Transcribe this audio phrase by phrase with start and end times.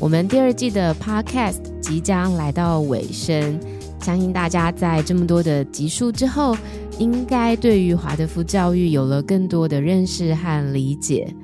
[0.00, 3.58] 我们第二季的 Podcast 即将来到尾声，
[4.00, 6.56] 相信大家在这么多的集数之后，
[6.98, 11.34] 应该对于华德福教育有了更多的认识和理解。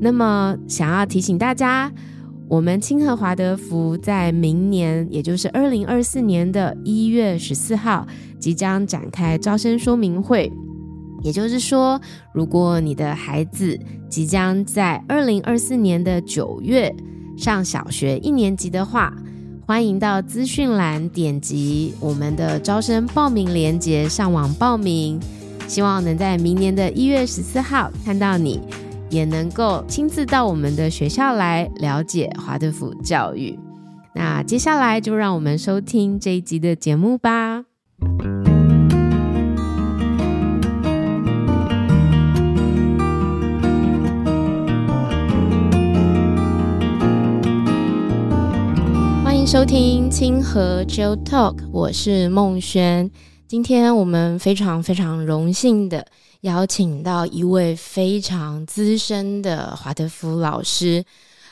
[0.00, 1.92] 那么，想要提醒大家，
[2.48, 8.04] 我们清河华德福在明年，也就是二零二四年的一月十四号，
[8.40, 10.50] 即将展开招生说明会。
[11.22, 12.00] 也就是说，
[12.34, 13.78] 如果你的孩子
[14.10, 16.92] 即将在二零二四年的九月
[17.36, 19.12] 上小学一年级的话，
[19.66, 25.20] 欢迎到资讯栏点击我们的招生报名链接上网报名。
[25.66, 28.60] 希望能在明年的一月十四号看到你，
[29.08, 33.58] 也能够亲自到我们的学校来了解华德福教育。
[34.14, 37.64] 那接下来就让我们收听这一集的节目吧。
[49.46, 53.10] 收听清河 Joe Talk，我是孟轩。
[53.46, 56.06] 今天我们非常非常荣幸的
[56.40, 61.04] 邀请到一位非常资深的华德福老师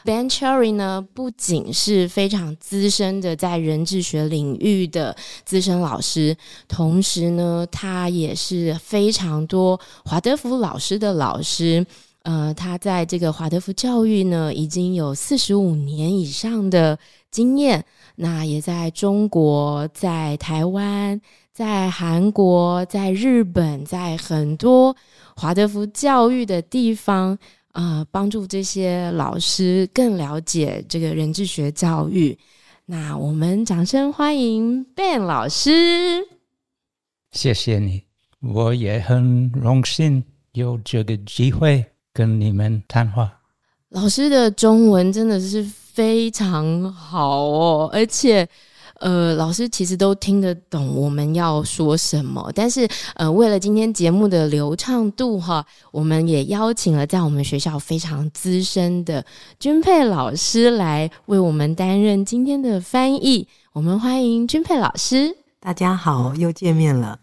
[0.07, 6.35] Ben Cherry 呢，不仅是非常资深的在人智学领域的资深老师，
[6.67, 11.85] 同时呢，他也是非常多华德福老师的老师。
[12.23, 16.97] 呃，他在这个华德福教育呢，已经有四十五年以上的
[17.33, 17.85] 经验。
[18.15, 21.21] 那也在中国、在台湾、
[21.53, 24.95] 在韩国、在日本，在很多
[25.35, 27.37] 华德福教育的地方，
[27.73, 32.39] 啊，帮助这些老师更了解这个人智学教育。
[32.85, 36.25] 那我们掌声欢迎 Ben 老师。
[37.33, 38.05] 谢谢你，
[38.41, 40.23] 我也很荣幸
[40.53, 41.85] 有这个机会。
[42.15, 43.41] 跟你们谈话，
[43.89, 48.49] 老师的中文真的是非常好哦，而且，
[49.01, 52.51] 呃，老师其实都听得懂我们要说什么。
[52.55, 59.23] 但是，呃，为了今天节目的流畅度哈，我们也邀请了在我们学校非常资深的
[59.59, 63.47] 君佩老师来为我们担任今天的翻译。
[63.75, 67.19] 我们欢迎君佩老师，大家好，又见面了。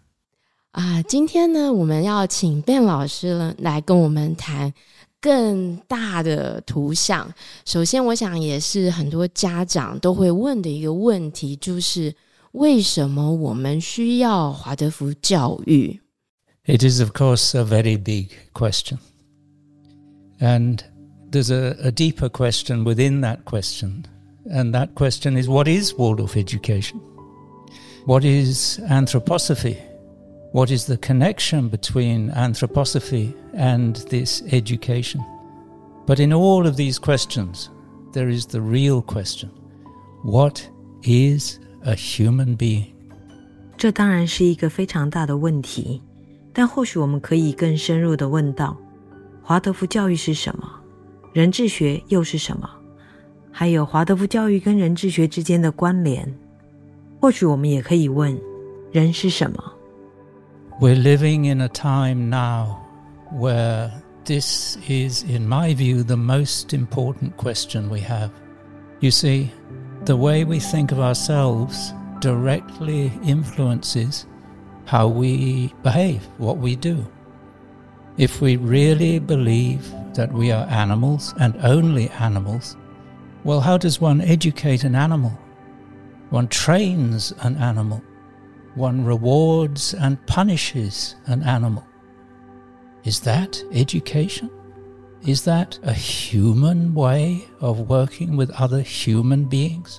[0.70, 4.72] 啊，今天呢，我们要请卞老师呢来跟我们谈
[5.21, 7.33] 更大的图像。
[7.65, 12.15] 首先，我想也是很多家长都会问的一个问题，就是
[12.51, 15.99] 为什么我们需要华德福教育？
[16.67, 18.97] It is, of course, a very big question,
[20.39, 20.79] and
[21.31, 24.05] there's a, a deeper question within that question,
[24.49, 26.99] and that question is, what is Waldorf education?
[28.07, 29.77] What is anthroposophy?
[30.51, 35.21] What is the connection between anthroposophy and this education?
[36.05, 37.69] But in all of these questions,
[38.13, 39.49] there is the real question
[40.23, 40.61] What
[41.03, 42.87] is a human being?
[43.77, 46.01] 这当然是一个非常大的问题，
[46.53, 48.77] 但或许我们可以更深入的问到：
[49.43, 50.67] 华德福教育是什么？
[51.33, 52.69] 人智学又是什么？
[53.51, 56.33] 还有华德福教育跟人智学之间的关联。
[57.19, 58.39] 或许我们也可以问：
[58.91, 59.63] 人是什么
[60.80, 62.88] ？we're living in a time now
[63.30, 63.92] where
[64.24, 68.32] this is, in my view, the most important question we have.
[69.00, 69.52] You see,
[70.06, 74.26] the way we think of ourselves directly influences
[74.86, 77.06] how we behave, what we do.
[78.16, 82.78] If we really believe that we are animals and only animals,
[83.44, 85.38] well, how does one educate an animal?
[86.30, 88.02] One trains an animal
[88.75, 91.83] one rewards and punishes an animal.
[93.03, 94.49] Is that education?
[95.23, 99.97] Is that a human way of working with other human beings?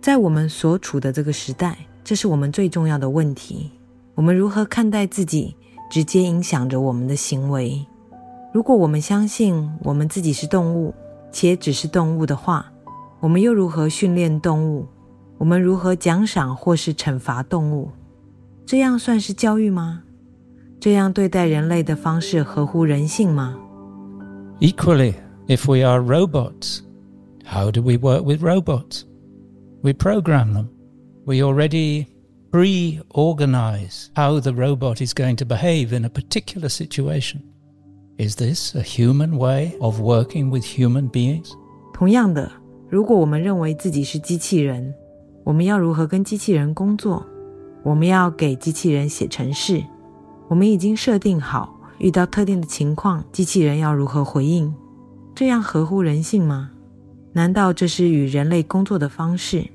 [0.00, 3.70] 在我们所处的这个时代，这是我们最重要的问题。
[4.14, 5.56] 我们如何看待自己，
[5.90, 7.86] 直接影响着我们的行为。
[8.52, 10.94] 如果我们相信我们自己是动物，
[11.32, 12.70] 且只是动物的话，
[13.20, 14.86] 我们又如何训练动物？
[15.38, 17.90] 我们如何奖赏或是惩罚动物？
[18.68, 20.02] 这样算是教育吗？
[20.80, 23.56] 这样对待人类的方式合乎人性吗？
[24.60, 25.14] Equally,
[25.46, 26.80] if we are robots,
[27.44, 29.02] how do we work with robots?
[29.82, 30.68] We program them.
[31.24, 32.06] We already
[32.50, 37.40] pre organize how the robot is going to behave in a particular situation.
[38.16, 41.50] Is this a human way of working with human beings?
[41.92, 42.50] 同样的，
[42.88, 44.94] 如果我们认为自己是机器人，
[45.44, 47.26] 我们要如何跟机器人工作？
[47.82, 49.84] 我们要给机器人写程式，
[50.48, 54.74] 我们已经设定好遇到特定的情况，机器人要如何回应，
[55.34, 56.70] 这样合乎人性吗
[57.32, 59.66] 难道这是与人类工作的方式？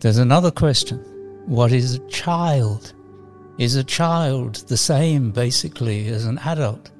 [0.00, 0.98] There's another question.
[1.46, 2.80] What is a child?
[3.58, 6.90] Is a child the same basically as an adult?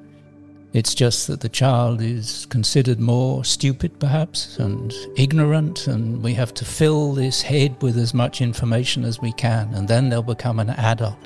[0.74, 6.54] It's just that the child is considered more stupid, perhaps, and ignorant, and we have
[6.54, 10.60] to fill this head with as much information as we can, and then they'll become
[10.60, 11.18] an adult.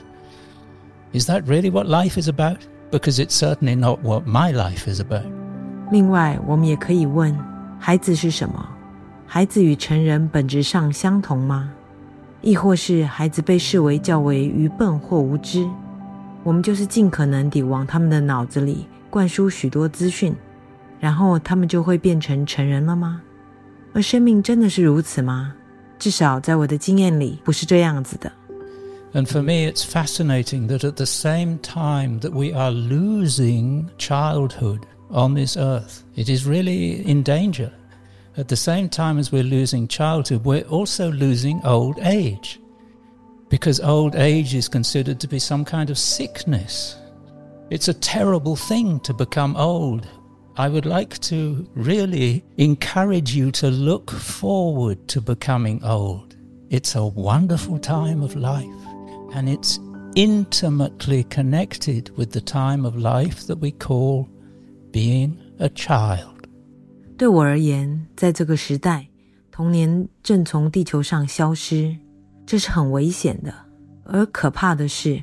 [1.13, 2.67] Is that really what life is about?
[2.91, 5.27] Because it's certainly not what my life is about.
[5.91, 7.37] 另外，我们也可以问：
[7.79, 8.67] 孩子是什么？
[9.27, 11.71] 孩子与成人本质上相同吗？
[12.41, 15.69] 亦或是孩子被视为较为愚笨或无知？
[16.43, 20.35] 我们就是尽可能地往他们的脑子里 灌输许多资讯，
[21.01, 23.23] 然后他们就会变成成人了吗？
[23.93, 25.55] 而生命真的是如此吗？
[25.99, 28.31] 至少在我的经验里，不是这样子的。
[29.13, 35.35] And for me, it's fascinating that at the same time that we are losing childhood on
[35.35, 37.71] this earth, it is really in danger.
[38.37, 42.59] At the same time as we're losing childhood, we're also losing old age.
[43.49, 46.97] Because old age is considered to be some kind of sickness.
[47.71, 50.07] It's a terrible thing to become old.
[50.57, 56.37] I would like to really encourage you to look forward to becoming old.
[56.71, 58.69] It's a wonderful time of life,
[59.33, 59.79] and it's
[60.15, 64.29] intimately connected with the time of life that we call
[64.93, 66.47] being a child.
[67.17, 69.09] 对我而言，在这个时代，
[69.51, 71.97] 童年正从地球上消失，
[72.47, 73.53] 这是很危险的。
[74.05, 75.23] 而可怕的是，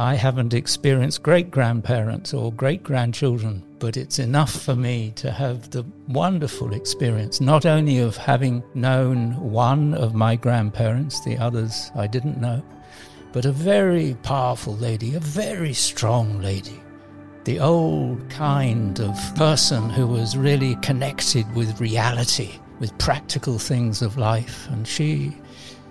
[0.00, 5.68] I haven't experienced great grandparents or great grandchildren, but it's enough for me to have
[5.68, 12.06] the wonderful experience, not only of having known one of my grandparents, the others I
[12.06, 12.64] didn't know,
[13.32, 16.80] but a very powerful lady, a very strong lady.
[17.44, 24.16] The old kind of person who was really connected with reality, with practical things of
[24.16, 24.66] life.
[24.70, 25.36] And she,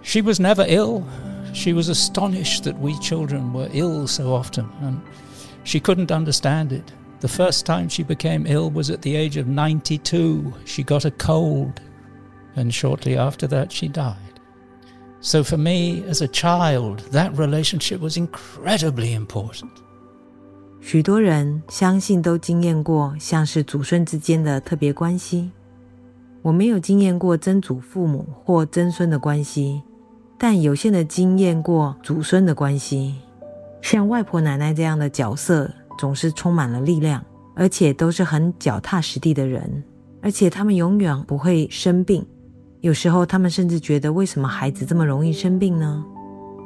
[0.02, 1.08] she was never ill.
[1.53, 5.00] She was astonished that we children were ill so often, and
[5.62, 6.93] she couldn't understand it.
[7.21, 10.53] The first time she became ill was at the age of 92.
[10.65, 11.81] She got a cold,
[12.56, 14.17] and shortly after that, she died.
[15.21, 19.73] So, for me as a child, that relationship was incredibly important.
[20.82, 25.50] 许多人相信都经验过像是祖孙之间的特别关系。
[26.43, 29.81] 我没有经验过曾祖父母或曾孙的关系，
[30.39, 33.15] 但有限的经验过祖孙的关系，
[33.81, 37.21] 像外婆奶奶这样的角色，总是充满了力量，
[37.56, 39.83] 而且都是很脚踏实地的人，
[40.21, 42.25] 而且他们永远不会生病。
[42.80, 46.06] 有时候他们甚至觉得，为什么孩子这么容易生病呢？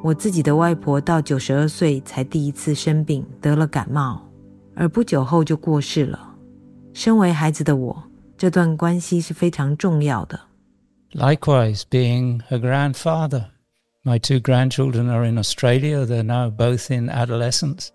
[0.04, 4.22] 我自己的外婆到九十二岁才第一次生病，得了感冒，
[4.76, 6.36] 而不久后就过世了。
[6.94, 8.04] 身为孩子的我，
[8.38, 10.40] 这段关系是非常重要的。
[11.14, 13.46] Likewise, being a grandfather.
[14.06, 16.06] My two grandchildren are in Australia.
[16.06, 17.94] They're now both in adolescence.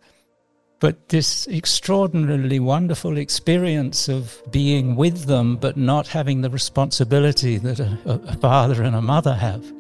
[0.81, 7.79] But this extraordinarily wonderful experience of being with them, but not having the responsibility that
[7.81, 9.71] a, a, father and a mother have.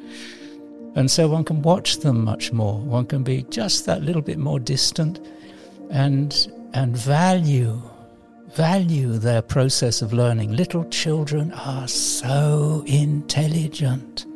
[0.94, 2.78] And so one can watch them much more.
[2.78, 5.20] One can be just that little bit more distant
[5.88, 7.80] and, and value,
[8.48, 10.52] value their process of learning.
[10.52, 14.26] Little children are so intelligent.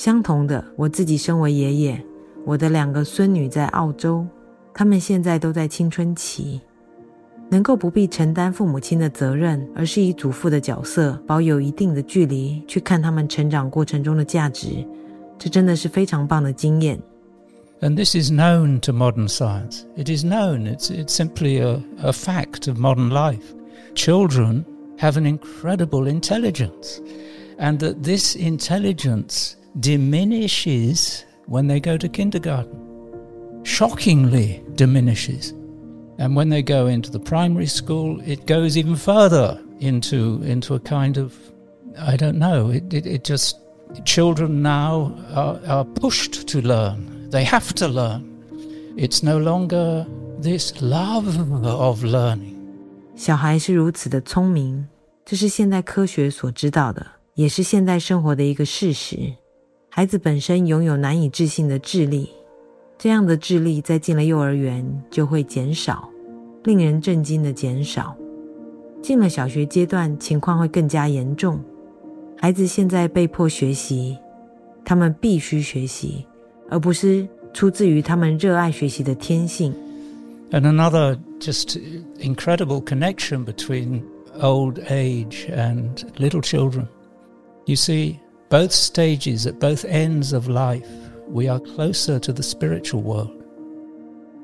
[0.00, 2.02] 相同的，我自己身为爷爷，
[2.44, 4.26] 我的两个孙女在澳洲，
[4.74, 6.60] 他们现在都在青春期，
[7.48, 14.86] 能够不必承担父母亲的责任，而是以祖父的角色，保有一定的距离去看他们成长过程中的价值，
[15.38, 17.00] 这真的是非常棒的经验。
[17.80, 19.82] And this is known to modern science.
[19.96, 20.66] It is known.
[20.66, 23.44] It's it's simply a, a fact of modern life.
[23.94, 24.64] Children
[24.98, 27.00] have an incredible intelligence,
[27.58, 32.72] and that this intelligence diminishes when they go to kindergarten.
[33.64, 35.52] Shockingly diminishes.
[36.18, 40.80] And when they go into the primary school, it goes even further into, into a
[40.80, 41.34] kind of,
[41.98, 43.58] I don't know, it, it, it just,
[44.04, 47.28] children now are, are pushed to learn.
[47.30, 48.24] They have to learn.
[48.96, 50.06] It's no longer
[50.40, 51.26] this love
[51.64, 52.54] of learning.
[53.14, 54.86] 小孩是如此的聪明，
[55.24, 59.34] 这是现代科学所知道的，也是现代生活的一个事实。
[59.90, 62.28] 孩子本身拥有难以置信的智力，
[62.98, 66.08] 这样的智力在进了幼儿园就会减少，
[66.64, 68.16] 令人震惊的减少。
[69.02, 71.62] 进了小学阶段，情况会更加严重。
[72.36, 74.18] 孩子现在被迫学习，
[74.84, 76.26] 他们必须学习，
[76.68, 79.72] 而不是出自于他们热爱学习的天性。
[80.50, 81.78] And another just
[82.18, 84.02] incredible connection between
[84.40, 86.86] old age and little children.
[87.64, 88.16] You see,
[88.51, 90.85] both stages at both ends of life,
[91.25, 93.41] we are closer to the spiritual world.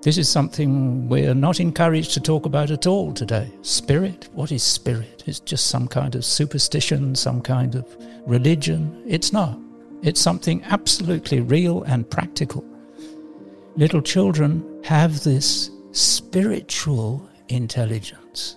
[0.01, 3.51] This is something we are not encouraged to talk about at all today.
[3.63, 4.29] Spirit?
[4.31, 5.25] What is spirit?
[5.25, 7.85] It's just some kind of superstition, some kind of
[8.25, 9.03] religion.
[9.05, 9.59] It's not.
[10.03, 12.63] It's something absolutely real and practical.
[13.75, 18.55] Little children have this spiritual intelligence.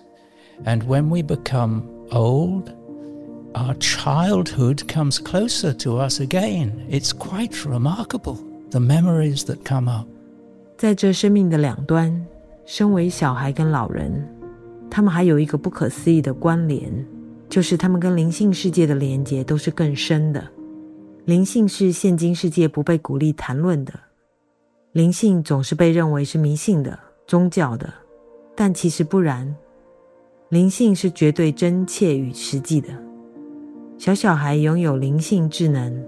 [0.65, 2.73] And when we become old,
[3.53, 6.85] our childhood comes closer to us again.
[6.89, 8.37] It's quite remarkable,
[8.69, 10.07] the memories that come up.
[10.77, 12.25] 在这生命的两端，
[12.65, 14.27] 身为小孩跟老人，
[14.89, 16.91] 他们还有一个不可思议的关联，
[17.49, 20.43] 就是他们跟灵性世界的连接都是更深的。
[21.25, 23.93] 灵性是现今世界不被鼓励谈论的，
[24.93, 27.93] 灵性总是被认为是迷信的、宗教的，
[28.55, 29.55] 但其实不然。
[30.49, 32.89] 灵性是绝对真切与实际的。
[34.00, 36.04] 小小孩拥有灵性智能。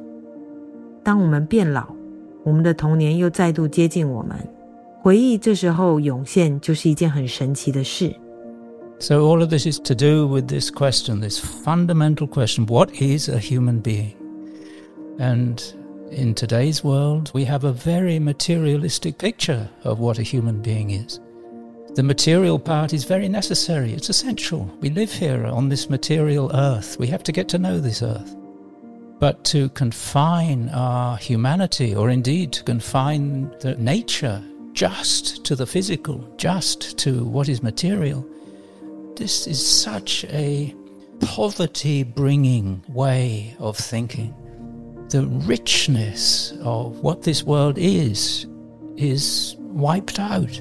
[1.02, 1.86] 当我们变老，
[2.44, 4.36] 我们的童年又再度接近我们，
[5.00, 8.14] 回忆这时候涌现，就是一件很神奇的事。
[9.00, 13.38] So, all of this is to do with this question, this fundamental question what is a
[13.38, 14.12] human being?
[15.18, 15.62] And
[16.10, 21.20] in today's world, we have a very materialistic picture of what a human being is.
[21.95, 24.65] The material part is very necessary, it's essential.
[24.81, 28.35] We live here on this material earth, we have to get to know this earth.
[29.19, 36.27] But to confine our humanity, or indeed to confine the nature just to the physical,
[36.35, 38.27] just to what is material,
[39.15, 40.73] this is such a
[41.19, 44.33] poverty bringing way of thinking.
[45.09, 48.47] The richness of what this world is
[48.97, 50.59] is wiped out.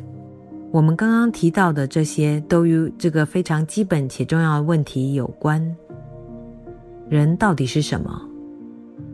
[0.72, 5.76] 我们刚刚提到的这些，都与这个非常基本且重要的问题有关：
[7.10, 8.22] 人到底是什么？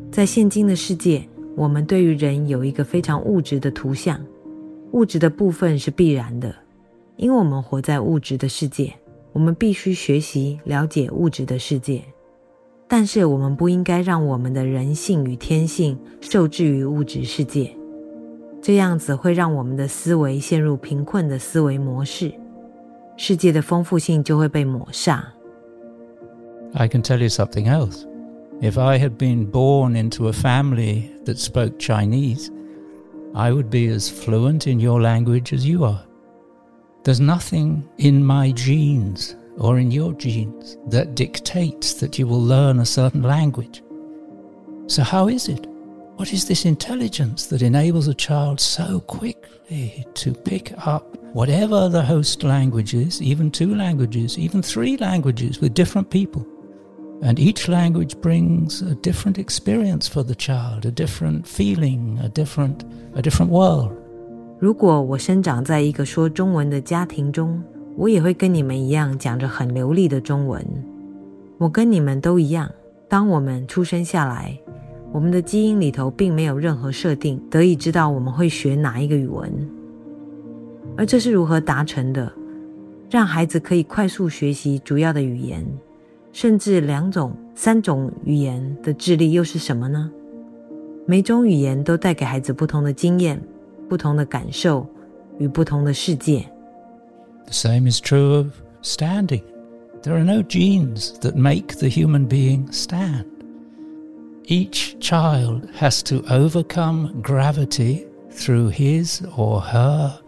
[0.09, 4.25] 在现今的世界，我们对于人有一个非常物质的图像，
[4.93, 6.55] 物质的部分是必然的，
[7.17, 8.95] 因为我们活在物质的世界，
[9.33, 12.01] 我们必须学习了解物质的世界。
[12.87, 17.75] 但是，我们不应该让我们的人性与天性受制于物质世界。
[18.62, 22.34] 这样子会让我们的思维陷入贫困的思维模式，
[23.18, 25.22] 世界的丰富性就会被抹煞。
[26.74, 28.06] I can tell you something else.
[28.62, 32.50] If I had been born into a family that spoke Chinese,
[33.34, 36.06] I would be as fluent in your language as you are.
[37.04, 42.80] There's nothing in my genes or in your genes that dictates that you will learn
[42.80, 43.84] a certain language.
[44.88, 45.68] So, how is it?
[46.18, 52.04] What is this intelligence that enables a child so quickly to pick up whatever the
[52.04, 56.46] host language is, even two languages, even three languages with different people?
[57.22, 62.84] And each language brings a different experience for the child, a different feeling, a different,
[63.16, 63.92] a different world.
[64.60, 67.64] 如果我生长在一个说中文的家庭中，
[67.98, 70.66] 我也会跟你们一样讲着很流利的中文。
[71.58, 72.70] 我跟你们都一样，
[73.08, 74.60] 当我们出生下来，
[75.12, 79.52] 我们的基因里头并没有任何设定，得以知道我们会学哪一个语文。
[80.98, 82.32] 而这是如何达成的？
[83.10, 85.64] 让孩子可以快速学习主要的语言，
[86.32, 90.10] 甚至两种、三种语言的智力又是什么呢？
[91.06, 93.40] 每种语言都带给孩子不同的经验、
[93.88, 94.88] 不同的感受
[95.38, 96.40] 与不同的世界。
[97.46, 98.48] The same is true of
[98.82, 99.44] standing.
[100.02, 103.26] There are no genes that make the human being stand.
[104.48, 110.20] Each child has to overcome gravity through his or her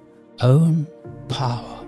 [0.42, 0.88] own
[1.28, 1.84] power.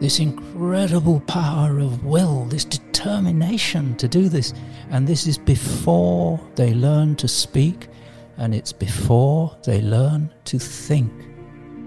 [0.00, 4.52] This incredible power of will, this determination to do this.
[4.90, 7.88] And this is before they learn to speak,
[8.36, 11.10] and it's before they learn to think.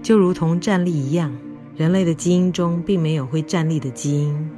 [0.02, 1.32] 就如同站立一样，
[1.76, 4.50] 人类的基因中并没有会站立的基因。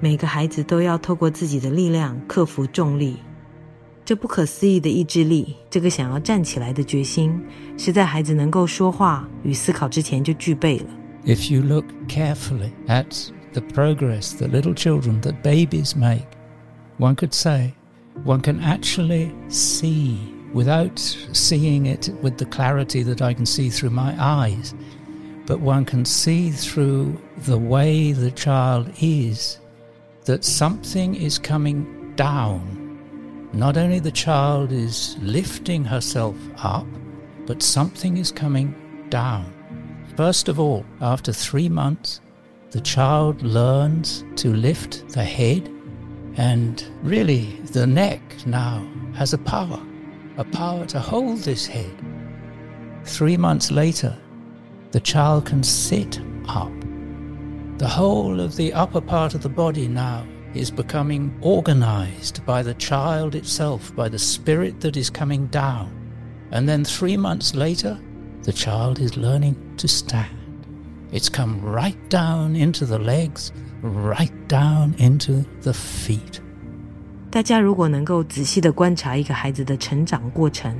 [0.00, 3.16] 每个孩子都要透过自己的力量克服重力。
[4.08, 7.40] 这不可思议的意志力，这个想要站起来的决心，
[7.78, 10.86] 是在孩子能够说话与思考之前就具备了。
[11.24, 16.26] If you look carefully at the progress that little children, that babies make,
[16.98, 17.72] one could say
[18.24, 20.18] one can actually see
[20.52, 20.98] without
[21.32, 24.74] seeing it with the clarity that I can see through my eyes.
[25.46, 29.58] But one can see through the way the child is
[30.26, 31.86] that something is coming
[32.16, 32.62] down.
[33.53, 36.85] not only the child is lifting herself up,
[37.47, 38.75] but something is coming
[39.09, 39.51] down.
[40.15, 42.21] First of all, after three months,
[42.69, 45.67] the child learns to lift the head,
[46.35, 49.81] and really the neck now has a power,
[50.37, 51.91] a power to hold this head.
[53.03, 54.15] Three months later,
[54.91, 56.71] the child can sit up.
[57.79, 62.74] The whole of the upper part of the body now is becoming organized by the
[62.74, 65.88] child itself, by the spirit that is coming down.
[66.50, 67.96] And then three months later,
[68.44, 70.28] the child is learning to stand.
[71.10, 73.50] It's come right down into the legs,
[73.82, 76.40] right down into the feet.
[77.30, 80.76] 大家如果能够仔细的观察一个孩子的成长过程，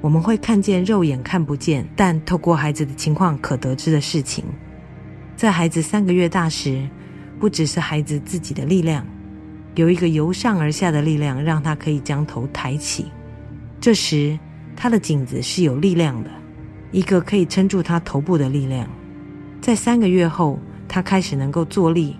[0.00, 4.44] 我们会看见肉眼看不见，但透过孩子的情况可得知的事情。
[5.36, 6.88] 在孩子三个月大时，
[7.41, 9.03] 不只是孩子自己的力量，
[9.73, 13.07] 有一个由上而下的力量，让他可以将头抬起。
[13.79, 14.37] 这时，
[14.75, 16.29] 他的颈子是有力量的，
[16.91, 18.87] 一个可以撑住他头部的力量。
[19.59, 22.15] 在三个月后，他开始能够坐立，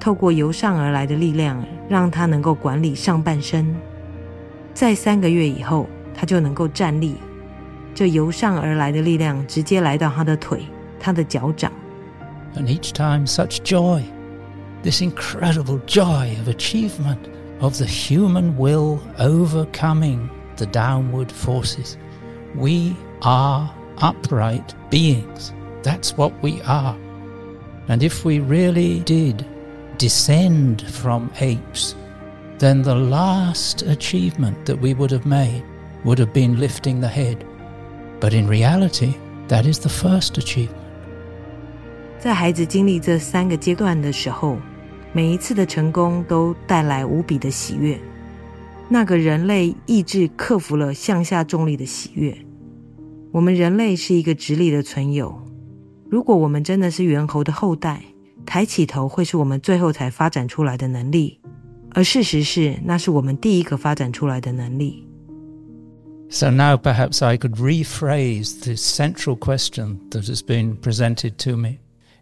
[0.00, 3.72] 透过由上而来的力量，让他能够管理上半身。
[4.74, 7.14] 在三个月以后，他就能够站立，
[7.94, 10.62] 这由上而来的力量直接来到他的腿、
[10.98, 11.70] 他的脚掌。
[12.56, 14.02] And each time, such joy,
[14.83, 17.29] this incredible joy of achievement
[17.61, 21.97] of the human will overcoming the downward forces.
[22.55, 25.53] We are upright beings.
[25.81, 26.97] That's what we are.
[27.87, 29.45] And if we really did
[29.97, 31.95] descend from apes,
[32.59, 35.63] then the last achievement that we would have made
[36.03, 37.45] would have been lifting the head.
[38.19, 39.15] But in reality,
[39.47, 40.79] that is the first achievement.
[42.19, 44.57] 在孩子经历这三个阶段的时候，
[45.11, 47.99] 每一次的成功都带来无比的喜悦。
[48.89, 52.37] 那个人类意志克服了向下重力的喜悦。
[53.31, 55.41] 我们人类是一个直立的存有。
[56.09, 58.03] 如果我们真的是猿猴的后代，
[58.45, 61.39] 抬起头会是我们最后才发展出来的能力，
[61.91, 65.07] 而事实是，那是我们第一个发展出来的能力。
[66.29, 71.77] So now perhaps I could rephrase the central question that has been presented to me.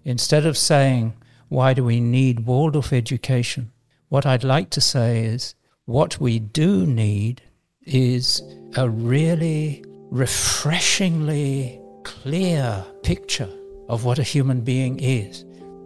[0.05, 1.11] Instead of saying,
[1.48, 3.72] why do we need Waldorf education?
[4.08, 5.54] What I'd like to say is,
[5.84, 7.42] what we do need
[7.82, 8.42] is
[8.76, 13.48] a really refreshingly clear picture
[13.88, 15.44] of what a human being is.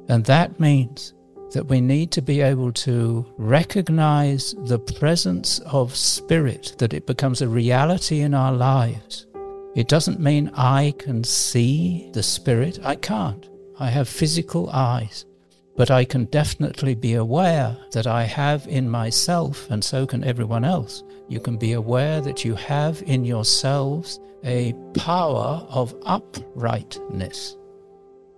[0.08, 1.14] And that means
[1.52, 7.42] that we need to be able to recognize the presence of spirit, that it becomes
[7.42, 9.26] a reality in our lives.
[9.74, 13.48] It doesn't mean I can see the spirit, I can't.
[13.78, 15.26] I have physical eyes.
[15.76, 20.64] But I can definitely be aware that I have in myself, and so can everyone
[20.64, 21.04] else.
[21.28, 27.56] You can be aware that you have in yourselves a power of uprightness.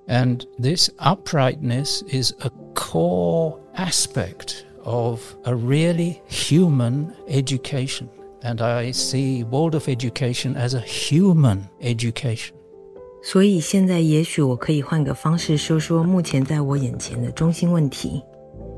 [0.08, 8.10] And this uprightness is a core aspect of a really human education.
[8.42, 12.56] And I see Waldorf education as a human education.
[13.24, 18.20] 所以现在，也许我可以换个方式说说目前在我眼前的中心问题。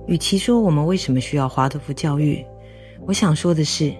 [0.06, 2.44] 与其说我们为什么需要华德福教育，
[3.06, 3.90] 我想说的是，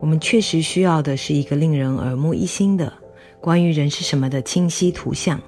[0.00, 2.92] 我们确实需要的是一个令人耳目一新的
[3.40, 5.40] 关于人是什么的清晰图像。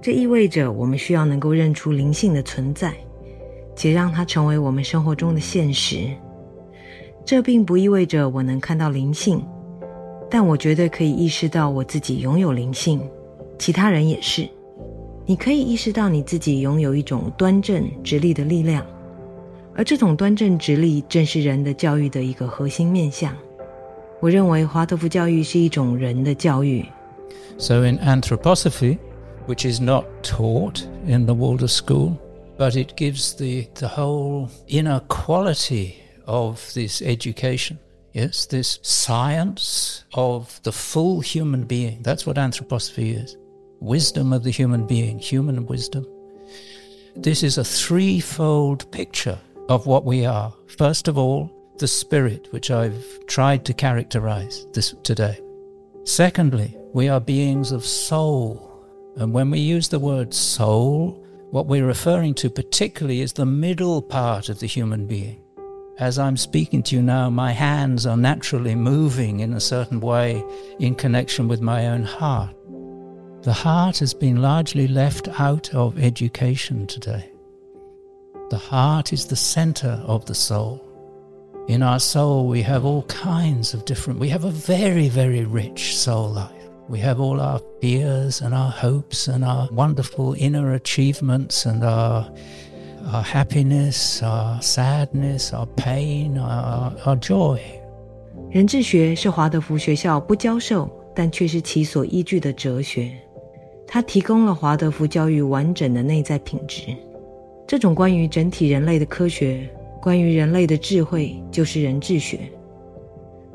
[0.00, 2.94] 这意味着我们需要能够认出灵性的存在，
[3.76, 6.08] 且让它成为我们生活中的现实。
[7.22, 9.46] 这并不意味着我能看到灵性，
[10.30, 13.06] 但我绝对可以意识到我自己拥有灵性。
[13.57, 14.47] 其他人也是，
[15.25, 18.85] 你可以意识到你自己拥有一种端正直立的力量，
[19.75, 23.35] 而这种端正直立正是人的教育的一个核心面向。
[24.21, 26.85] 我认为华德福教育是一种人的教育。
[27.57, 28.97] So in anthroposophy,
[29.47, 32.17] which is not taught in the Waldorf school,
[32.57, 37.77] but it gives the, the whole inner quality of this education.
[38.11, 42.01] Yes, this science of the full human being.
[42.01, 43.37] That's what anthroposophy is
[43.84, 46.06] wisdom of the human being, human wisdom.
[47.14, 50.52] This is a threefold picture of what we are.
[50.78, 55.38] First of all, the spirit, which I've tried to characterize this today.
[56.04, 58.70] Secondly, we are beings of soul.
[59.16, 64.00] And when we use the word soul, what we're referring to particularly is the middle
[64.00, 65.40] part of the human being.
[65.98, 70.42] As I'm speaking to you now, my hands are naturally moving in a certain way
[70.80, 72.56] in connection with my own heart.
[73.43, 77.31] The heart has been largely left out of education today.
[78.49, 80.81] The heart is the center of the soul.
[81.67, 85.95] In our soul, we have all kinds of different, we have a very, very rich
[85.95, 86.51] soul life.
[86.89, 92.27] We have all our fears and our hopes and our wonderful inner achievements and our,
[93.13, 97.61] our happiness, our sadness, our pain, our, our joy.
[98.49, 103.11] 人智学是华德福学校不教授，但却是其所依据的哲学。
[103.86, 106.82] 它提供了华德福教育完整的内在品质。
[107.66, 109.68] 这种关于整体人类的科学，
[110.02, 112.40] 关于人类的智慧，就是人智学。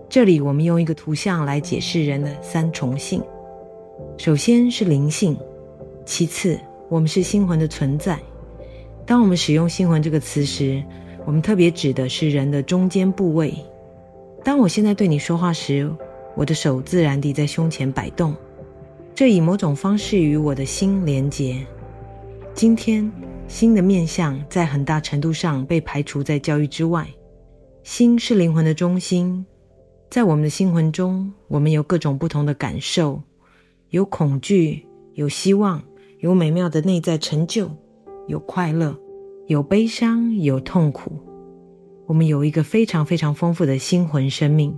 [0.09, 3.21] 这里我们用一个图像来解释人的三重性：
[4.17, 5.37] 首先是灵性，
[6.05, 8.17] 其次我们是心魂的存在。
[9.05, 10.83] 当我们使用“心魂”这个词时，
[11.25, 13.53] 我们特别指的是人的中间部位。
[14.43, 15.91] 当我现在对你说话时，
[16.35, 18.35] 我的手自然地在胸前摆动，
[19.19, 21.67] 这以某种方式与我的心连结。
[22.53, 23.11] 今天。
[23.49, 27.05] 心的面相在很大程度上被排除在教育之外。
[27.83, 29.45] 心是灵魂的中心，
[30.09, 33.21] 在我们的心魂中，我们有各种不同的感受，
[33.89, 35.83] 有恐惧，有希望，
[36.19, 37.69] 有美妙的内在成就，
[38.27, 38.97] 有快乐，
[39.47, 41.11] 有悲伤，有痛苦。
[42.05, 44.73] 我们有一个非常非常丰富的心魂生命。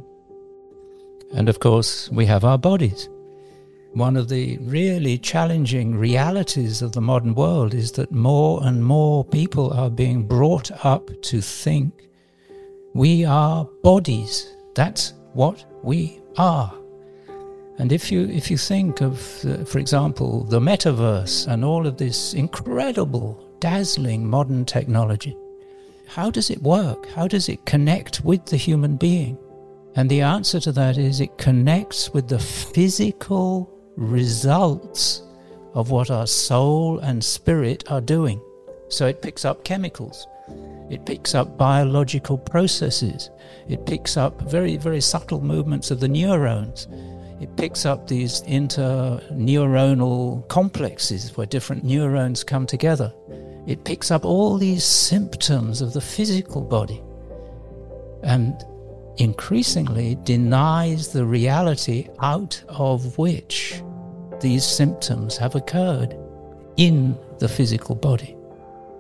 [1.32, 3.06] And of course, we have our bodies.
[3.93, 9.25] One of the really challenging realities of the modern world is that more and more
[9.25, 12.08] people are being brought up to think
[12.93, 14.56] we are bodies.
[14.75, 16.73] That's what we are.
[17.80, 21.97] And if you if you think of, uh, for example, the metaverse and all of
[21.97, 25.36] this incredible, dazzling modern technology,
[26.08, 27.10] how does it work?
[27.10, 29.38] How does it connect with the human being?
[29.95, 33.69] And the answer to that is it connects with the physical
[34.02, 35.22] results
[35.74, 38.42] of what our soul and spirit are doing.
[38.90, 40.28] So it picks up chemicals,
[40.90, 43.30] it picks up biological processes,
[43.70, 46.88] it picks up very, very subtle movements of the neurons.
[47.40, 53.14] It picks up these interneuronal complexes where different neurons come together.
[53.66, 57.02] It picks up all these symptoms of the physical body.
[58.24, 58.64] And
[59.18, 63.82] increasingly denies the reality out of which
[64.41, 66.10] these symptoms have occurred
[66.75, 68.36] in the physical body.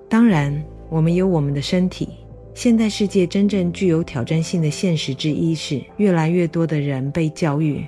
[0.07, 2.09] 当然，我们有我们的身体。
[2.53, 7.85] 现代世界真正具有挑战性的现实之一是，越来越多的人被教育，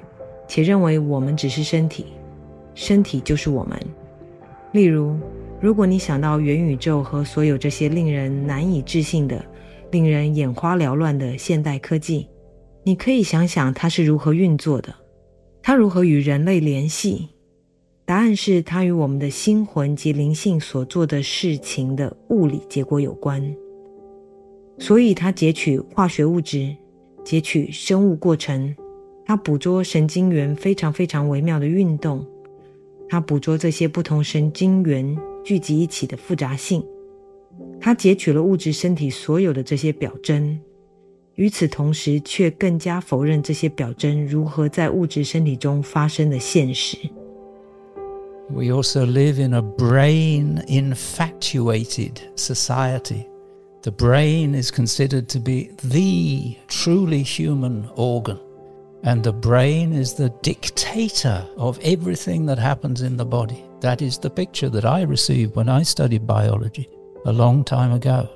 [0.47, 2.07] 且认为我们只是身体，
[2.73, 3.77] 身体就是我们。
[4.71, 5.17] 例如，
[5.59, 9.43] 如果你想到元宇宙和所有这些令人难以置信的、
[9.91, 12.29] 令人眼花缭乱的现代科技，
[12.83, 14.95] 你可以想想它是如何运作的，
[15.61, 17.27] 它如何与人类联系。
[18.05, 23.41] 答案是它与我们的心魂及灵性所做的事情的物理结果有关。
[24.77, 26.75] 所以，它截取化学物质，
[27.23, 28.75] 截取生物过程，
[29.25, 32.25] 它捕捉神经元非常非常微妙的运动，
[33.07, 36.83] 它捕捉这些不同神经元聚集一起的复杂性，
[37.79, 40.59] 它截取了物质身体所有的这些表征。
[41.35, 46.97] 与此同时，却更加否认这些表征如何在物质身体中发生的现实。
[48.50, 53.28] We also live in a brain infatuated society.
[53.82, 58.38] The brain is considered to be the truly human organ.
[59.04, 63.64] And the brain is the dictator of everything that happens in the body.
[63.80, 66.88] That is the picture that I received when I studied biology
[67.24, 68.28] a long time ago.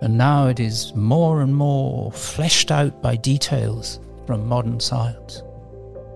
[0.00, 5.42] And now it is more and more fleshed out by details from modern science.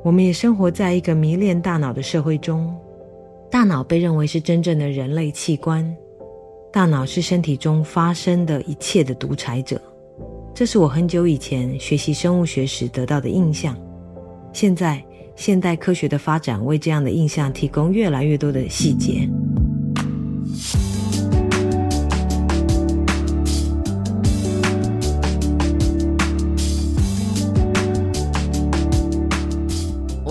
[0.02, 2.74] 我们也生活在一个迷恋大脑的社会中，
[3.51, 5.95] 大脑被认为是真正的人类器官，
[6.71, 9.81] 大脑是身体中发生的一切的独裁者。
[10.53, 13.77] 这是我很久以前学习生物学时得到的印象。
[14.53, 15.03] 现在，
[15.35, 19.27] 现代科学的发展为这样的印象提供越来越多的细节。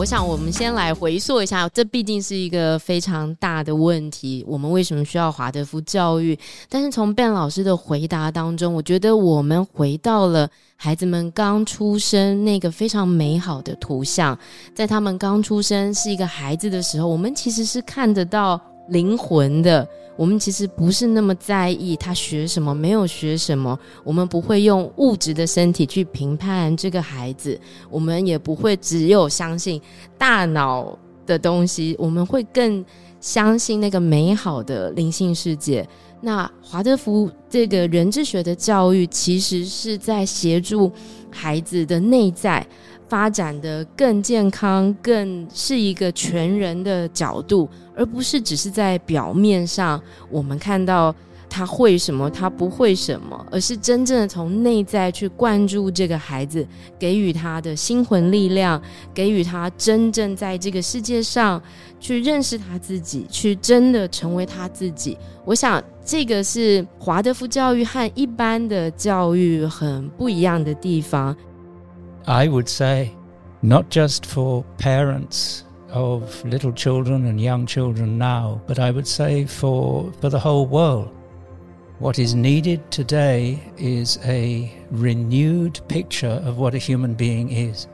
[0.05, 4.45] 我想，我们先来回溯一下，这毕竟是一个非常大的问题。
[4.47, 6.39] 我们为什么需要华德福教育？
[6.69, 14.39] 但是从 Ben 老师的回答当中，我觉得我们回到了孩子们刚出生那个非常美好的图像。
[14.75, 19.87] 在他们刚出生是一个孩子的时候，我们其实是看得到灵魂的。
[20.17, 23.77] 我们其实不是那么在意他学什么，没有学什么。
[24.05, 29.83] 我们不会用物质的身体去评判这个孩子，我们也不会只有相信
[30.17, 32.85] 大脑的东西，我们会更
[33.21, 35.85] 相信那个美好的灵性世界。
[36.21, 40.93] 那华德福这个人智学的教育，其实是在协助
[41.29, 42.65] 孩子的内在。
[43.09, 51.15] 发展的更健康，更是一个全人的角度，而不是只是在表面上我们看到
[51.49, 56.67] 他会什么，他不会什么，而是真正的从内在去灌注这个孩子，
[56.99, 58.81] 给予他的心魂力量，
[59.13, 61.63] 给予他真正在这个世界上
[62.01, 65.17] 去认识他自己，去真的成为他自己。
[65.45, 71.37] 我想这个是华德福教育和一般的教育很不一样的地方。
[72.27, 73.15] I would say,
[73.61, 79.45] not just for parents of little children and young children now, but I would say
[79.45, 81.15] for, for the whole world.
[81.99, 87.87] What is needed today is a renewed picture of what a human being is.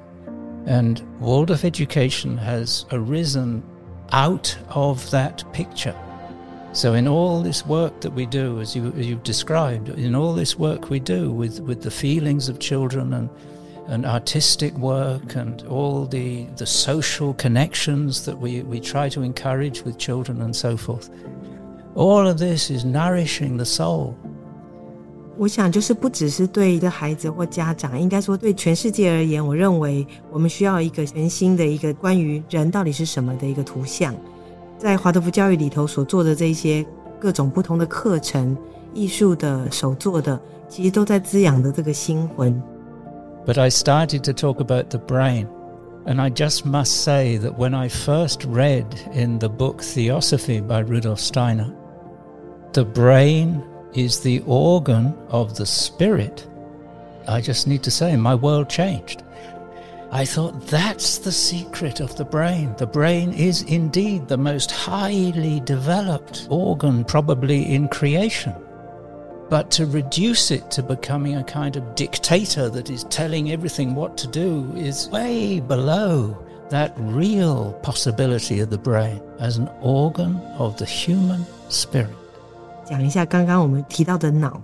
[0.67, 3.63] And Waldorf education has arisen
[4.13, 5.95] out of that picture.
[6.73, 10.35] So, in all this work that we do, as you, as you've described, in all
[10.35, 13.29] this work we do with, with the feelings of children and
[13.90, 19.84] and artistic work and all the, the social connections that we, we try to encourage
[19.84, 21.10] with children and so forth.
[21.94, 24.16] All of this is nourishing the soul.
[25.38, 34.16] 我想，就是不只是对一个孩子或家长，应该说对全世界而言，我认为我们需要一个全新的一个关于人到底是什么的一个图像。
[34.78, 36.86] 在华德福教育里头所做的这些
[37.20, 38.58] 各种不同的课程、
[38.94, 42.62] 艺术的、手作的，其实都在滋养的这个心魂。
[43.51, 45.49] But I started to talk about the brain.
[46.07, 50.79] And I just must say that when I first read in the book Theosophy by
[50.79, 51.75] Rudolf Steiner,
[52.75, 56.47] the brain is the organ of the spirit,
[57.27, 59.25] I just need to say my world changed.
[60.13, 62.77] I thought that's the secret of the brain.
[62.79, 68.55] The brain is indeed the most highly developed organ, probably in creation.
[69.50, 74.18] But to reduce it to becoming a kind of dictator that is telling everything what
[74.18, 76.36] to do is way below
[76.72, 82.10] that real possibility of the brain as an organ of the human spirit.
[82.86, 84.60] 讲一下刚刚我们提到的脑。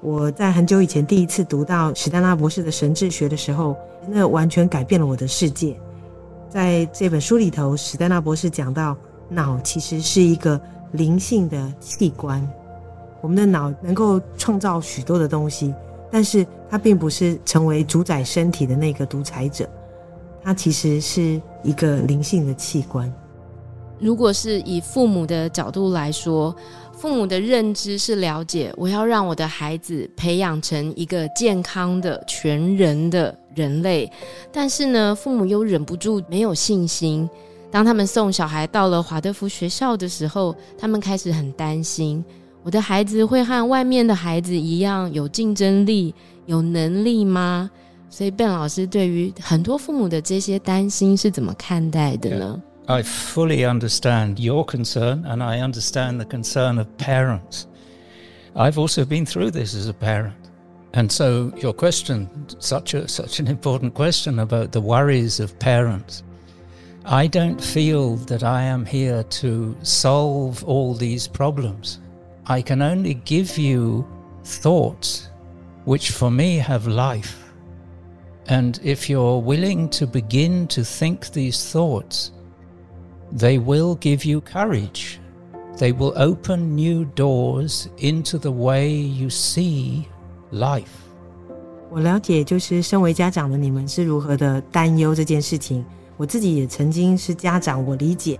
[0.00, 3.76] 我在很久以前第一次读到史丹拉博士的神智学的时候，
[4.08, 5.76] 那完全改变了我的世界。
[6.48, 8.96] 在这本书里头，史丹拉博士讲到，
[9.28, 10.58] 脑其实是一个
[10.92, 12.40] 灵性的器官。
[13.25, 15.73] 我们的脑能够创造许多的东西，
[16.11, 19.67] 但是它并不是成为主宰身体的那个独裁者，
[20.43, 23.11] 它其实是一个灵性的器官。
[23.97, 26.55] 如果是以父母的角度来说，
[26.93, 34.07] 父母的认知是了解我要让我的孩子培养成一个健康的全人的人类，
[34.51, 37.27] 但是呢，父母又忍不住没有信心。
[37.71, 42.23] 当他们送小孩到了华德福学校的时候，他们开始很担心。
[42.64, 46.14] 我的孩子会和外面的孩子一样有竞争力、
[46.46, 47.70] 有能力吗？
[48.10, 52.60] 所以，Ben 老师对于很多父母的这些担心是怎么看待的呢？
[52.86, 57.66] I fully understand your concern, and I understand the concern of parents.
[58.54, 60.32] I've also been through this as a parent.
[60.92, 62.26] And so, your question,
[62.58, 66.24] such a such an important question about the worries of parents.
[67.04, 72.00] I don't feel that I am here to solve all these problems.
[72.44, 74.04] I can only give you
[74.44, 75.28] thoughts
[75.84, 77.34] which for me have life.
[78.46, 82.32] And if you're willing to begin to think these thoughts,
[83.32, 85.20] they will give you courage.
[85.78, 90.04] They will open new doors into the way you see
[90.50, 90.88] life.
[91.90, 95.84] 我了解，就是身为家长的你们是如何的担忧这件事情。
[96.16, 98.38] 我自己也曾经是家长，我理解。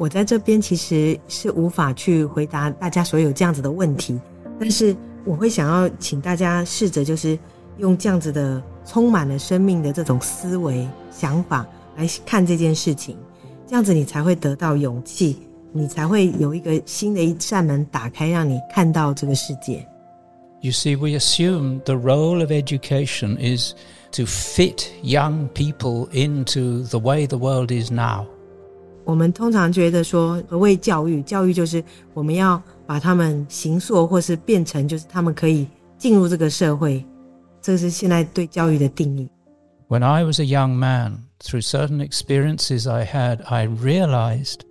[0.00, 4.20] 我在这边其实是无法去回答大家所有这样子的问题，
[4.60, 7.38] 但是我会想要请大家试着就是
[7.78, 13.16] 用这样子的充满了生命的这种思维想法来看这件事情，
[13.66, 15.38] 这样子你才会得到勇气，
[15.72, 19.86] 你才会有一个新的一扇门打开，让你看到这个世界。
[20.60, 23.72] You see, we assume the role of education is
[24.12, 28.26] to fit young people into the way the world is now.
[29.03, 31.21] 我们通常觉得说，何谓教育？
[31.23, 31.83] 教育就是
[32.13, 37.03] 我们要把他们形塑，或是变成，就是他们可以进入这个社会。
[37.61, 39.29] 这是现在对教育的定义。
[39.87, 44.61] When I was a young man, through certain experiences I had, I realized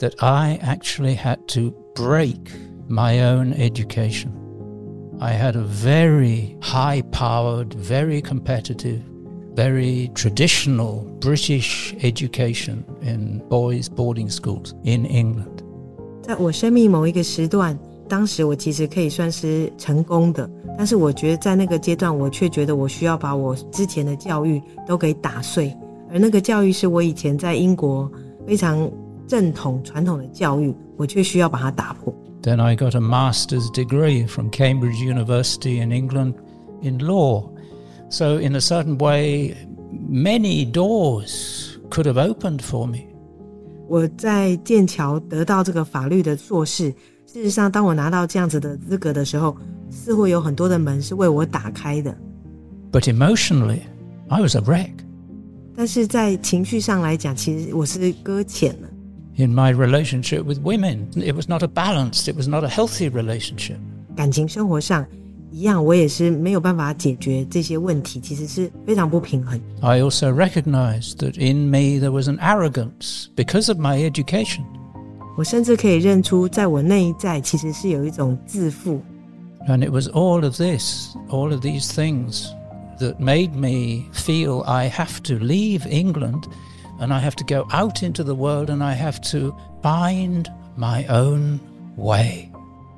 [0.00, 2.50] that I actually had to break
[2.88, 4.32] my own education.
[5.20, 9.00] I had a very high powered, very competitive,
[9.57, 15.63] very traditional British education in boys' boarding schools in England.
[16.21, 25.75] 在我生命某一个时段，当时我其实可以算是成功的，但是我觉得在那个阶段，我却觉得我需要把我之前的教育都给打碎，
[26.09, 28.09] 而那个教育是我以前在英国
[28.47, 28.89] 非常
[29.27, 32.13] 正统传统的教育，我却需要把它打破。
[32.41, 36.33] Then I got a master's degree from Cambridge University in England
[36.81, 37.49] in law.
[38.09, 39.55] So, in a certain way,
[39.91, 43.05] many doors could have opened for me.
[43.87, 46.93] 我在剑桥得到这个法律的硕士。
[47.25, 49.57] 事实上，当我拿到这样子的资格的时候，
[49.89, 52.15] 似乎有很多的门是为我打开的。
[52.91, 53.81] But emotionally,
[54.27, 54.91] I was a wreck.
[55.75, 58.87] 但是在情绪上来讲，其实我是搁浅了。
[59.35, 63.77] In my relationship with women, it was not a balanced, it was not a healthy relationship.
[64.15, 65.03] 感情生活上
[65.51, 69.59] 一样，我也是没有办法解决这些问题，其实是非常不平衡。
[69.81, 74.63] I also recognized that in me there was an arrogance because of my education.
[75.37, 79.01] 我甚至可以认出，在我内在其实是有一种自负。
[79.67, 82.47] And it was all of this, all of these things
[82.99, 86.43] that made me feel I have to leave England
[86.99, 91.05] and I have to go out into the world and I have to find my
[91.07, 91.59] own
[91.95, 92.46] way.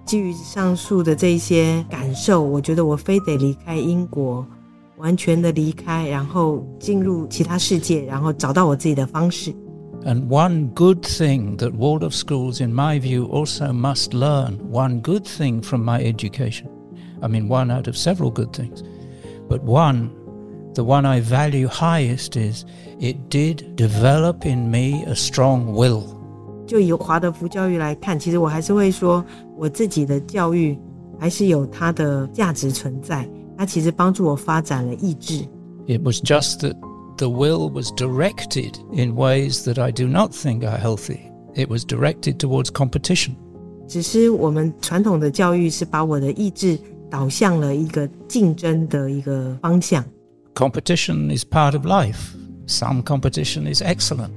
[0.10, 4.46] 基于上述的这些感受，我觉得我非得离开英国，
[4.98, 9.54] 完全的离开，然后进入其他世界，然后找到我自己的方式。
[10.06, 15.64] And one good thing that Waldorf schools, in my view, also must learn, one good thing
[15.64, 16.68] from my education,
[17.22, 18.84] I mean, one out of several good things,
[19.50, 20.12] but one,
[20.76, 22.66] the one I value highest is
[23.00, 26.04] it did develop in me a strong will.
[26.70, 29.24] 就以华德福教育来看，其实我还是会说，
[29.56, 30.78] 我自己的教育
[31.20, 33.28] 还是有它的价值存在。
[33.58, 35.46] 它其实帮助我发展了意志。
[35.88, 36.76] It was just that
[37.18, 41.20] the will was directed in ways that I do not think are healthy.
[41.54, 43.36] It was directed towards competition.
[43.88, 46.78] 只是我们传统的教育是把我的意志
[47.10, 50.04] 导向了一个竞争的一个方向。
[50.56, 52.34] Competition is part of life.
[52.68, 54.32] Some competition is excellent.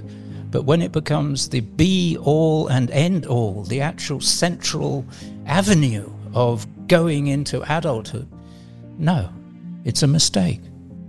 [0.52, 5.04] But when it becomes the be all and end all, the actual central
[5.46, 8.26] avenue of going into adulthood,
[8.98, 9.28] no,
[9.84, 10.60] it's a mistake.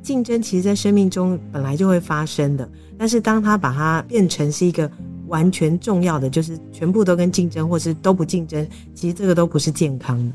[0.02, 4.90] 竞争其实，在生命中本来就会发生的，但是当他把它变成是一个
[5.28, 10.34] 完全重要的，就是全部都跟竞争，或是都不竞争，其实这个都不是健康的。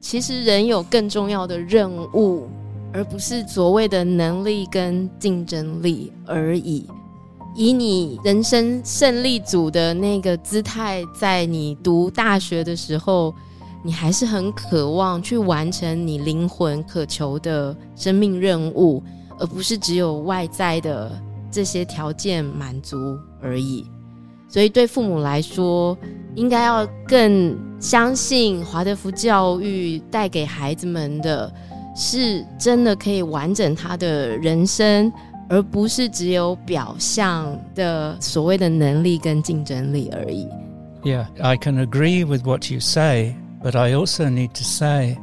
[0.00, 2.48] 其实人有更重要的任务，
[2.92, 6.86] 而不是所谓的能力跟竞争力而已。
[7.55, 13.33] 以你人生胜利组的那个姿态，在你读大学的时候。
[13.83, 19.01] 你还是很渴望去完成你灵魂渴求的生命任务，
[19.39, 23.83] 而不是只有外在的这些条件满足而已。
[24.47, 25.97] 所以，对父母来说，
[26.35, 31.51] 应该要更相信华德福教育带给孩子们的
[31.95, 35.11] 是真的可以完整他的人生，
[35.50, 40.46] 而不是只有表象的所谓的能力跟竞争力而已。
[41.02, 43.36] Yeah, I can agree with what you say.
[43.62, 45.18] But I also need to say,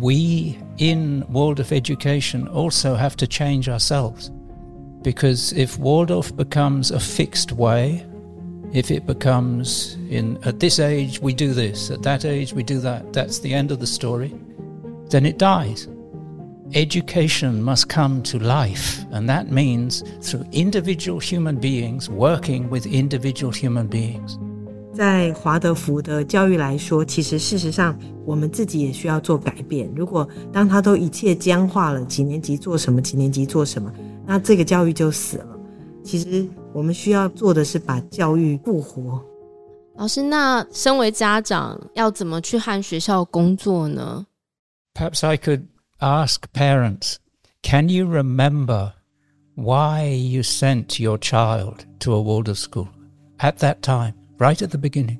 [0.00, 4.30] we in Waldorf education also have to change ourselves.
[5.02, 8.06] Because if Waldorf becomes a fixed way,
[8.72, 12.78] if it becomes in at this age we do this, at that age we do
[12.80, 14.32] that, that's the end of the story,
[15.10, 15.88] then it dies.
[16.72, 23.52] Education must come to life, and that means through individual human beings working with individual
[23.52, 24.38] human beings.
[24.94, 29.90] 在华德福的教育来说，其实事实上我们自己也需要做改变。
[29.94, 33.92] 如果当他都一切僵化了，几年级做什么，几年级做什么，
[34.26, 35.58] 那这个教育就死了。
[36.02, 39.22] 其实我们需要做的是把教育复活。
[39.96, 44.26] 老师，那身为家长要怎么去和学校工作呢？
[44.94, 45.62] Perhaps I could
[46.00, 47.18] ask parents,
[47.62, 48.94] can you remember
[49.54, 52.88] why you sent your child to a Waldorf school
[53.38, 54.14] at that time?
[54.42, 55.18] right at the beginning.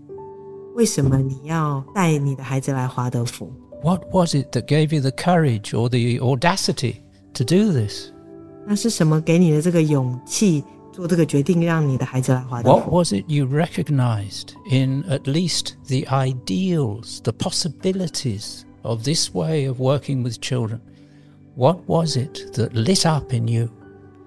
[0.75, 3.53] 为什么你要带你的孩子来华德福？
[3.83, 6.97] What was it that gave you the courage or the audacity
[7.35, 8.11] to do this?
[8.67, 19.31] 那是什么给你的这个勇气做这个决定，让你的孩子来华德福 What was it you recognized in at least the ideals, the possibilities of this
[19.35, 20.81] way of working with children?
[21.55, 23.69] What was it that lit up in you?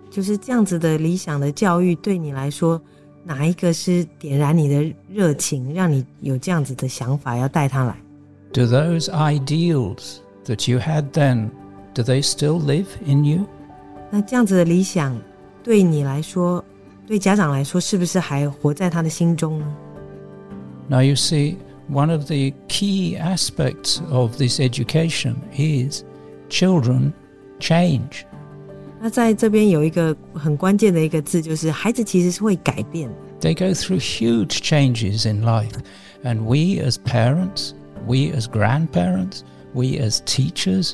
[0.10, 2.82] 就是这样子的理想的教育，对你来说
[3.24, 7.98] 哪一个是点燃你的热情，让你有这样子的想法要带他来？
[8.54, 11.50] Do those ideals that you had then,
[11.94, 13.46] do they still live in you?
[14.10, 15.20] 那这样子的理想
[15.64, 16.64] 对你来说，
[17.06, 19.76] 对家长来说，是不是还活在他的心中呢？
[20.88, 21.56] Now you see,
[21.90, 26.04] one of the key aspects of this education is
[26.50, 27.14] children
[27.60, 28.26] change.
[29.02, 33.10] 那在这边有一个很关键的一个字，就是孩子其实是会改变。
[33.42, 35.74] They go through huge changes in life,
[36.24, 37.74] and we as parents,
[38.08, 39.42] we as grandparents,
[39.74, 40.94] we as teachers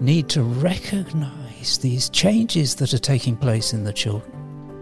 [0.00, 4.22] need to recognize these changes that are taking place in the children.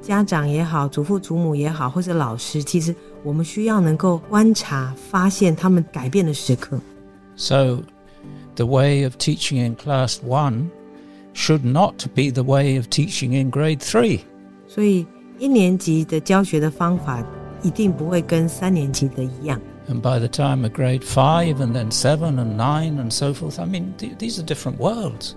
[0.00, 6.78] 家长也好，祖父祖母也好，或者老师，其实 我们需要能够观察、发现他们改变的时刻。
[7.36, 7.80] So,
[8.56, 10.68] the way of teaching in class one
[11.34, 14.20] should not be the way of teaching in grade three.
[14.66, 15.06] 所以
[15.38, 17.24] 一年级的教学的方法
[17.62, 19.60] 一定不会跟三年级的一样。
[19.88, 23.66] And by the time of grade five and then seven and nine and so forth, I
[23.66, 25.32] mean, th these are different worlds.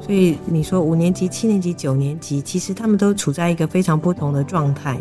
[0.00, 4.98] 所以你说五年级、七年级、九年级，其实他们都处在一个非常不同的状态。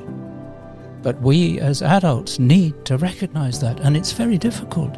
[1.04, 4.92] But we as adults need to recognize that, and it's very difficult.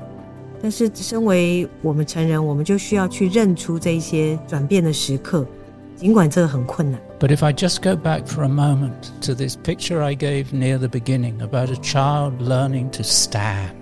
[0.61, 5.45] 但是，身为我们成人，我们就需要去认出这些转变的时刻，
[5.95, 6.99] 尽管这个很困难。
[7.19, 10.87] But if I just go back for a moment to this picture I gave near the
[10.87, 13.73] beginning about a child learning to stand.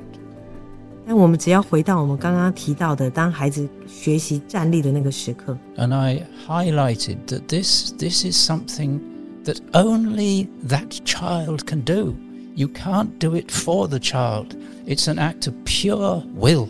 [1.08, 5.58] 但我们只要回到我们刚刚提到的，当孩子学习站立的那个时刻。
[5.78, 9.00] And I highlighted that this this is something
[9.46, 12.16] that only that child can do.
[12.56, 14.56] You can't do it for the child.
[14.86, 16.68] It's an act of pure will.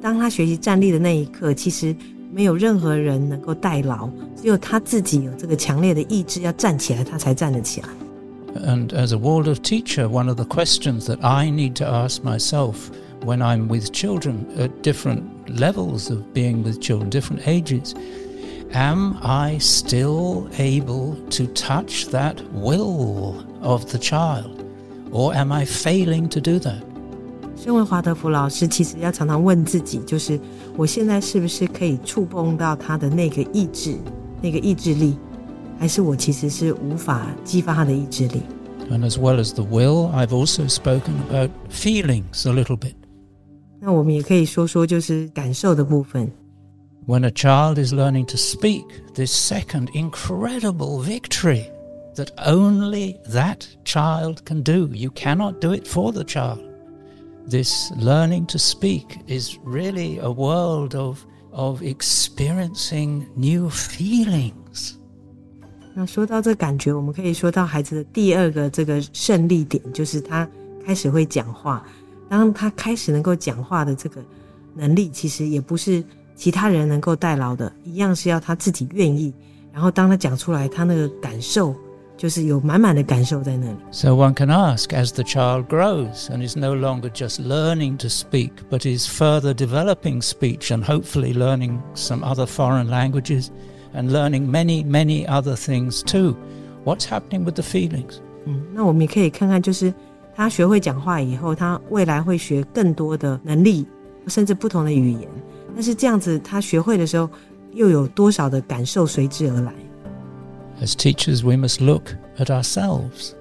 [0.00, 1.94] 当他学习站立的那一刻，其实
[2.32, 4.08] 没有任何人能够代劳，
[4.40, 7.88] 只有他自己有这个强烈的意志要站起来，他才站得起来。
[8.64, 12.90] And as a Waldorf teacher, one of the questions that I need to ask myself
[13.24, 17.94] when I'm with children at different levels of being with children, different ages,
[18.72, 24.64] am I still able to touch that will of the child?
[25.12, 26.82] Or am I failing to do that?
[27.56, 30.40] 身为华德福老师，其实要常常问自己，就是
[30.76, 33.98] 我现在是不是可以触碰到他的那个意志、
[34.40, 35.18] 那个意志力，
[35.78, 38.40] 还是我其实是无法激发他的意志力？
[38.90, 42.94] And as well as the will, I've also spoken about feelings a little bit.
[43.78, 46.30] 那我们也可以说说，就是感受的部分。
[47.06, 51.70] When a child is learning to speak, this second incredible victory
[52.14, 54.88] that only that child can do.
[54.92, 56.60] You cannot do it for the child
[57.48, 64.94] this learning to speak is really a world of of experiencing new feelings.
[65.94, 70.48] 那说到这感觉，我们可以说到孩子的第二个这个胜利点，就是他
[70.86, 71.84] 开始会讲话。
[72.28, 74.22] 当他开始能够讲话的这个
[74.74, 76.04] 能力，其实也不是
[76.34, 79.32] 其他人能够代劳的，一样是要他自己愿意。
[79.72, 81.74] 然后当他讲出来，他那个感受。
[82.16, 83.78] 就是有满满的感受在那里。
[83.92, 88.50] So one can ask, as the child grows and is no longer just learning to speak,
[88.68, 93.48] but is further developing speech and hopefully learning some other foreign languages
[93.94, 96.36] and learning many, many other things too.
[96.84, 98.18] What's happening with the feelings?
[98.44, 99.90] 嗯，那我们也可以看看，就是
[100.36, 103.86] 他学会讲话以后，他未来会学更多的能力，
[104.26, 105.26] 甚至不同的语言。
[105.74, 107.28] 但是这样子，他学会的时候，
[107.72, 109.72] 又有多少的感受随之而来？
[110.82, 113.34] as teachers, we must look at ourselves.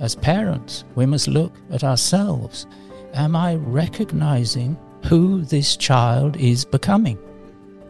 [0.00, 2.64] As parents, we must look at ourselves.
[3.14, 4.76] Am I recognizing
[5.08, 7.18] who this child is becoming?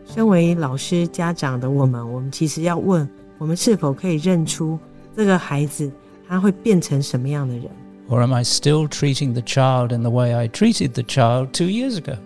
[0.04, 4.78] 身为老师、家长的我们，我们其实要问：我们是否可以认出
[5.16, 5.90] 这个孩子
[6.28, 7.64] 他会变成什么样的人？
[8.08, 11.96] Or am I still treating the child in the way I treated the child two years
[11.96, 12.16] ago?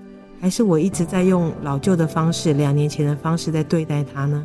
[0.40, 4.42] 还是我一直在用老旧的方式、两年前的方式在对待他呢？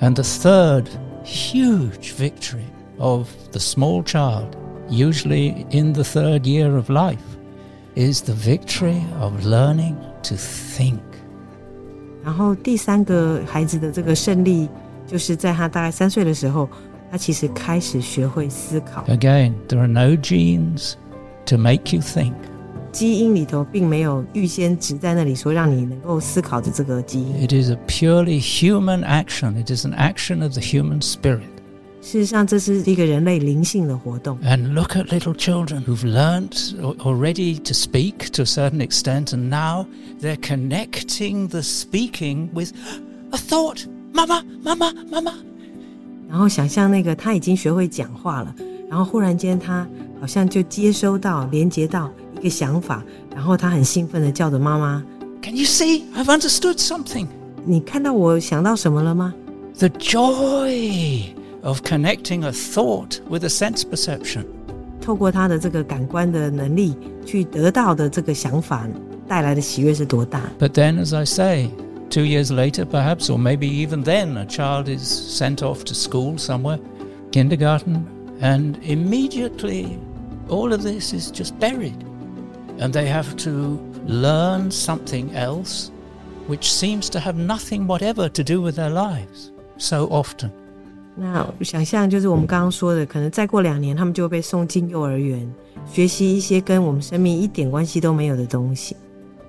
[0.00, 0.86] and the third
[1.24, 2.66] huge victory
[2.98, 4.56] of the small child,
[4.90, 7.16] usually in the third year of life,
[7.94, 10.98] is the victory of learning to think.
[12.24, 14.68] 然后第三个孩子的这个胜利，
[15.06, 16.68] 就是在他大概三岁的时候，
[17.10, 19.04] 他其实开始学会思考。
[19.04, 20.94] Again, there are no genes
[21.46, 22.32] to make you think.
[22.91, 27.47] 基因里头并没有预先植在那里说让你能够思考的这个基因。
[27.47, 29.61] It is a purely human action.
[29.63, 31.41] It is an action of the human spirit.
[32.01, 34.39] 事实上，这是一个人类灵性的活动。
[34.39, 39.85] And look at little children who've learnt already to speak to a certain extent, and now
[40.21, 42.71] they're connecting the speaking with
[43.31, 43.85] a thought.
[44.13, 45.33] Mama, mama, mama.
[46.29, 48.55] 然后想象那个他已经学会讲话了，
[48.89, 49.85] 然后忽然间他
[50.21, 53.02] 好像就接收到、连接到一个想法，
[53.34, 55.04] 然后他很兴奋的叫着妈妈。
[55.42, 56.04] Can you see?
[56.16, 57.26] I've understood something.
[57.64, 59.34] 你看到我想到什么了吗？
[59.78, 64.44] The joy of connecting a thought with a sense perception.
[65.00, 66.96] 透过他的这个感官的能力
[67.26, 68.86] 去得到的这个想法
[69.28, 70.40] 带来的喜悦是多大？
[70.58, 71.68] But then, as I say,
[72.08, 76.38] two years later, perhaps, or maybe even then, a child is sent off to school
[76.38, 76.78] somewhere,
[77.32, 78.04] kindergarten,
[78.40, 79.98] and immediately
[80.48, 81.96] all of this is just buried.
[82.78, 85.90] And they have to learn something else
[86.48, 90.50] which seems to have nothing whatever to do with their lives so often.
[91.16, 95.48] 那我想象就是我们刚刚说的，可能再过两年，他们就会被送进幼儿园，
[95.86, 98.96] 学习一些跟我们生命一点关系都没有的东西。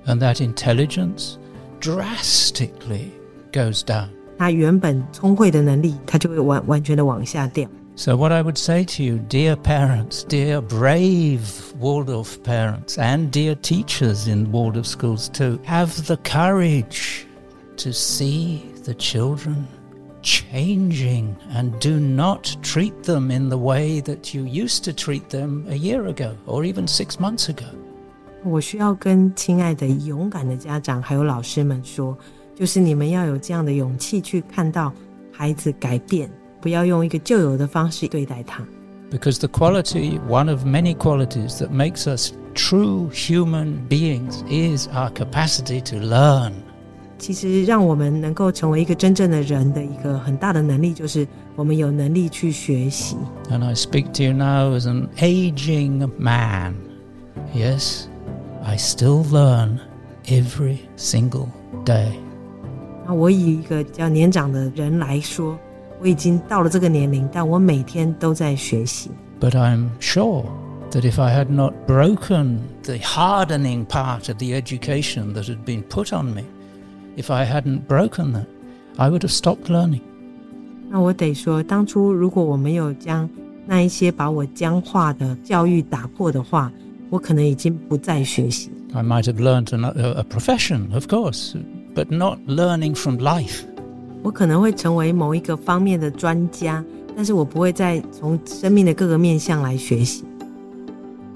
[0.06, 1.38] And that intelligence
[1.82, 3.08] drastically
[3.51, 4.10] goes down.
[4.38, 7.68] 他原本聪慧的能力，他就会完完全的往下掉。
[7.99, 13.56] So, what I would say to you, dear parents, dear brave Waldorf parents, and dear
[13.56, 17.26] teachers in Waldorf schools too, have the courage
[17.78, 19.66] to see the children
[20.22, 25.66] changing and do not treat them in the way that you used to treat them
[25.70, 27.70] a year ago or even six months ago.
[28.43, 32.18] 我需要跟亲爱的、勇敢的家长还有老师们说，
[32.53, 34.91] 就是你们要有这样的勇气去看到
[35.32, 36.30] 孩子改变，
[36.62, 38.64] 不要用一个旧有的方式对待他。
[39.12, 45.12] Because the quality, one of many qualities that makes us true human beings, is our
[45.12, 46.53] capacity to learn.
[47.18, 51.26] 其实，让我们能够成为一个真正的人的一个很大的能力，就是
[51.56, 53.16] 我们有能力去学习。
[53.49, 56.76] And I speak to you now as an aging man.
[57.53, 58.08] Yes,
[58.64, 59.80] I still learn
[60.26, 61.47] every single
[61.86, 62.10] day.
[63.08, 65.58] 那我以一个比较年长的人来说，
[65.99, 69.10] 我已经到了这个年龄，但我每天都在学习。
[69.39, 70.45] But I'm sure
[70.91, 75.84] that if I had not broken the hardening part of the education that had been
[75.84, 76.43] put on me,
[77.18, 78.45] if I hadn't broken that,
[78.97, 80.01] I would have stopped learning.
[80.89, 83.30] 那我得说，当初如果我没有将
[83.66, 86.72] 那一些把我僵化的教育打破的话，
[87.10, 88.70] 我可能已经不再学习。
[88.93, 91.56] I might have learned an, a, a profession, of course,
[91.93, 93.64] but not learning from life.
[94.23, 96.85] 我可能会成为某一个方面的专家，
[97.16, 100.25] 但是我不会再从生命的各个面向来学习。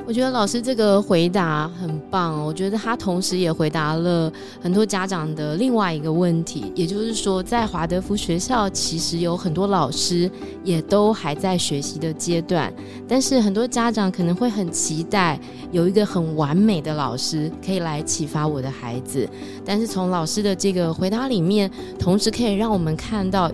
[0.06, 4.30] 我觉得老师这个回答很棒，我觉得他同时也回答了
[4.60, 10.30] 很多家长的另外一个问题，也就是说，在华德福学校其实有很多老师
[10.62, 12.70] 也都还在学习的阶段，
[13.08, 15.40] 但是很多家长可能会很期待
[15.72, 19.26] 有一个很完美的老师可以来启发我的孩子，
[19.64, 23.50] 但是从老师的这个回答里面，同时可以让我们看到。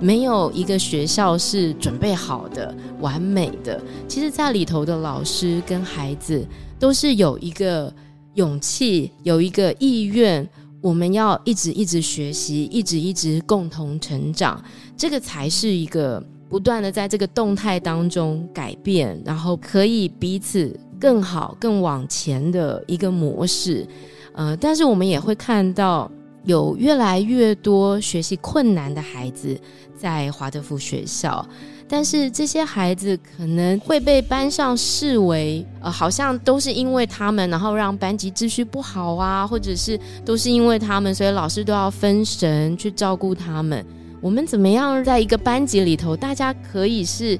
[0.00, 3.80] 没有一个学校是准备好的、完美的。
[4.08, 6.46] 其实，在里头的老师跟孩子
[6.78, 7.92] 都是有一个
[8.34, 10.46] 勇气，有一个意愿，
[10.82, 14.62] 我们要一直一直学习，一直一直共同成长，
[14.96, 23.86] 这个才是一个不断的在这个动态当中改变，然后可以彼此更好、更往前的一个模式。
[24.34, 26.10] 呃，但是我们也会看到。
[26.44, 29.58] 有越来越多学习困难的孩子
[29.96, 31.46] 在华德福学校，
[31.88, 43.84] 但是这些孩子可能会被班上视为，呃，好像都是因为他们，然后让班级秩序不好啊，或者是都是因为他们，所以老师都要分神去照顾他们。
[44.20, 47.38] 我们怎么样在一个班级里头，大家可以是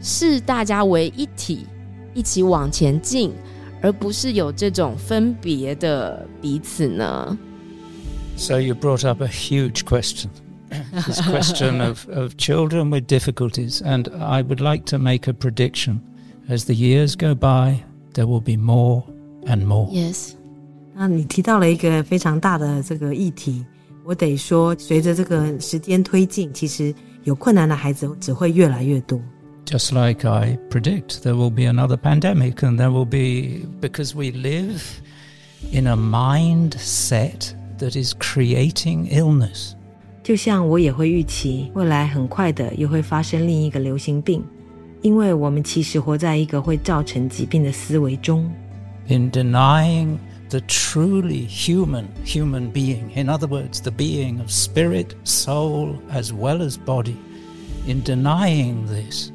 [0.00, 1.66] 视大家为一体，
[2.14, 3.32] 一起往前进，
[3.82, 7.38] 而不是有这种分别的彼此呢？
[8.39, 10.29] So you brought up a huge question.
[10.69, 13.81] this question of, of children with difficulties.
[13.81, 16.01] And I would like to make a prediction.
[16.47, 19.03] As the years go by, there will be more
[19.47, 19.87] and more.
[19.91, 20.35] Yes.
[20.93, 23.65] 那你提到了一个非常大的这个议题，
[24.05, 26.93] 我得说，随着这个时间推进，其实
[27.23, 29.19] 有困难的孩子只会越来越多。
[29.65, 34.31] Just like I predict, there will be another pandemic, and there will be, because we
[34.31, 34.81] live
[35.71, 39.73] in a mindset that is creating illness.
[40.23, 44.43] 就像我也会预期，未来很快的又会发生另一个流行病，
[45.01, 48.49] 因为我们其实活在一个会造成疾病的思维中。
[49.07, 50.17] in denying
[50.49, 56.61] the truly human human being in other words the being of spirit soul as well
[56.61, 57.15] as body
[57.87, 59.31] in denying this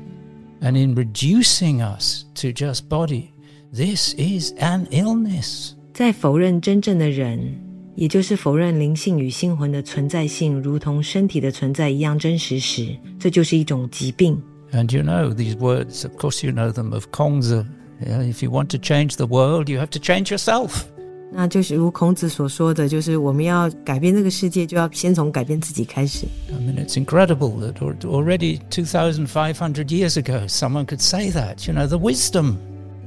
[0.61, 3.31] and in reducing us to just body
[3.73, 7.57] this is an illness 在否认真正的人，
[7.96, 14.40] 也就是否认灵性与心魂的存在性，如同身体的存在一样真实时，这就是一种疾病。
[14.72, 17.66] and you know these words of course you know them of Kongzi
[18.02, 20.84] If you want to change the world, you have to change yourself.
[21.32, 26.26] 那就是如孔子所说的，就是我们要改变这个世界，就要先从改变自己开始。
[26.50, 31.66] I mean, it's incredible that already 2,500 years ago, someone could say that.
[31.68, 32.56] You know, the wisdom.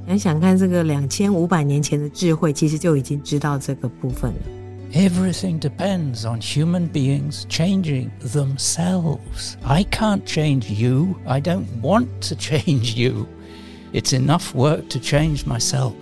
[0.07, 4.39] 想想看，这个两千五百年前的智慧，其实就已经知道这个部分了。
[4.92, 9.56] Everything depends on human beings changing themselves.
[9.64, 11.16] I can't change you.
[11.26, 13.26] I don't want to change you.
[13.92, 15.92] It's enough work to change myself.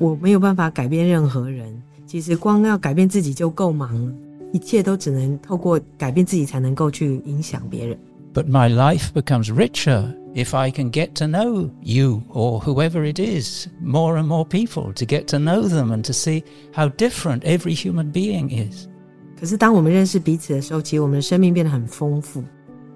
[0.00, 4.12] 我没有办法改变任何人，其实光要改变自己就够忙了，
[4.52, 7.96] 一切都只能透过改变自己才能够去影响别人。
[8.32, 13.68] But my life becomes richer if I can get to know you or whoever it is,
[13.80, 16.42] more and more people, to get to know them and to see
[16.72, 18.88] how different every human being is.
[19.38, 22.42] 可是当我们认识彼此的时候，其实我们的生命变得很丰富。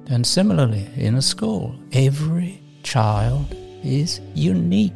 [0.09, 3.45] And similarly, in a school, every child
[3.85, 4.93] is unique.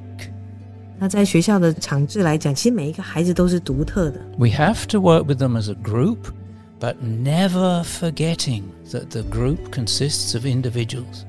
[0.98, 4.20] 那在学校的场制来讲，其实每一个孩子都是独特的。
[4.38, 6.32] We have to work with them as a group,
[6.80, 11.24] but never forgetting that the group consists of individuals.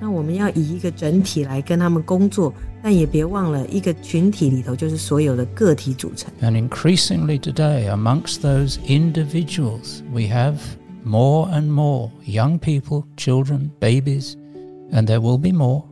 [0.00, 6.28] 那我们要以一个整体来跟他们工作，但也别忘了一个群体里头就是所有的个体组成。
[6.40, 10.56] And increasingly today, amongst those individuals, we have
[11.04, 14.34] more and more young people, children, babies,
[14.90, 15.84] and there will be more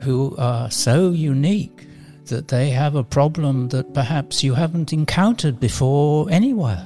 [0.00, 1.88] who are so unique
[2.26, 6.78] that they have a problem that perhaps you haven't encountered before anywhere.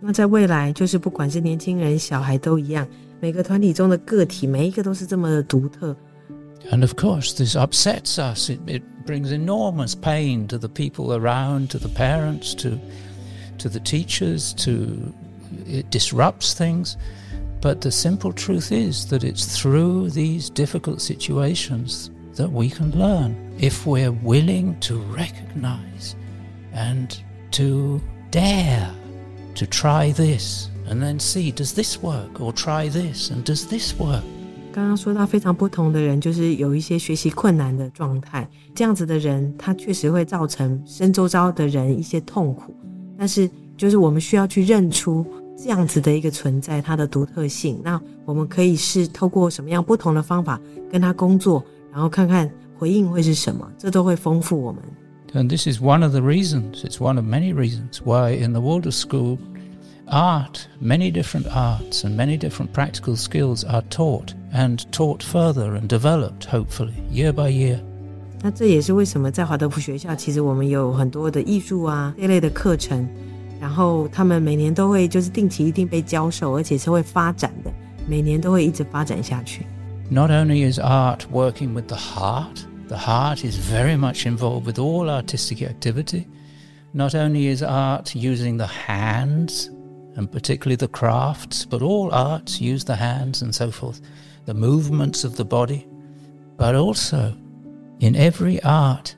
[0.00, 2.86] 那在未来，就是不管是年轻人、小孩都一样，
[3.20, 5.96] 每个团体中的个体，每一个都是这么的独特。
[6.70, 8.50] And of course, this upsets us.
[8.50, 12.78] It, it brings enormous pain to the people around, to the parents, to
[13.58, 14.52] to the teachers.
[14.64, 15.12] To
[15.66, 16.96] it disrupts things.
[17.60, 23.34] But the simple truth is that it's through these difficult situations that we can learn
[23.58, 26.14] if we're willing to recognize
[26.72, 27.16] and
[27.52, 28.90] to dare
[29.54, 33.93] to try this and then see does this work or try this and does this
[33.99, 34.21] work。
[34.73, 42.73] 刚刚说到非常不同的人，就是有一些学习困难的状态，这样子的人，他确实会造成身周遭的人一些痛苦。
[43.17, 45.25] 但是，就是我们需要去认出
[45.57, 47.81] 这样子的一个存在，它的独特性。
[47.83, 50.59] 那我们可以是透过什么样不同的方法
[50.89, 54.81] 跟他工作，然后看看回应会是什么，这都会丰富我们。
[55.33, 56.83] And this is one of the reasons.
[56.83, 59.37] It's one of many reasons why in the Waldorf school
[60.10, 65.88] art, many different arts and many different practical skills are taught and taught further and
[65.88, 67.80] developed, hopefully, year by year.
[68.42, 73.08] 那这也是为什么在华德福学校，其实我们有很多的艺术啊这类的课程，
[73.60, 77.72] 然后他们每年都会就是定期一定被教授，而且是会发展的，
[78.06, 79.66] 每年都会一直发展下去。
[80.08, 85.10] Not only is art working with the heart, the heart is very much involved with all
[85.10, 86.26] artistic activity.
[86.92, 89.70] Not only is art using the hands,
[90.16, 94.00] and particularly the crafts, but all arts use the hands and so forth,
[94.46, 95.86] the movements of the body,
[96.56, 97.34] but also
[98.00, 99.14] in every art,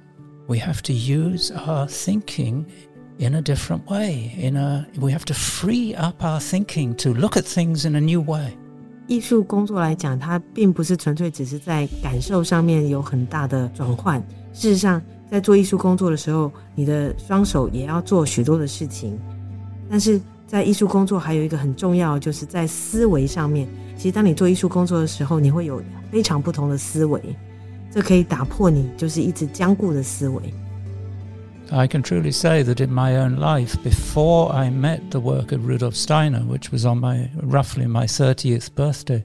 [0.48, 2.64] we have to use our thinking
[3.18, 4.34] in a different way.
[4.38, 8.00] In a, we have to free up our thinking to look at things in a
[8.00, 8.56] new way.
[9.06, 14.20] 艺术工作来讲，它并不是纯粹只是在感受上面有很大的转换。
[14.52, 15.00] 事实上，
[15.30, 19.18] 在做艺术工作的时候，你的双手也要做许多的事情。
[19.90, 20.20] 但是
[20.52, 23.68] 在艺术工作还有一个很重要，就是在思维上面。
[23.96, 27.20] 其实，当你做艺术工作的时候，你会有非常不同的思维。
[27.90, 30.42] 这可以打破你就是一直僵固的思维。
[31.70, 35.94] I can truly say that in my own life, before I met the work of Rudolf
[35.94, 39.22] Steiner, which was on my roughly my 30th birthday,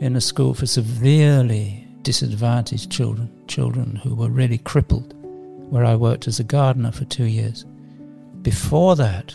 [0.00, 5.14] in a school for severely disadvantaged children, children who were really crippled,
[5.70, 7.64] where I worked as a gardener for two years.
[8.42, 9.34] Before that,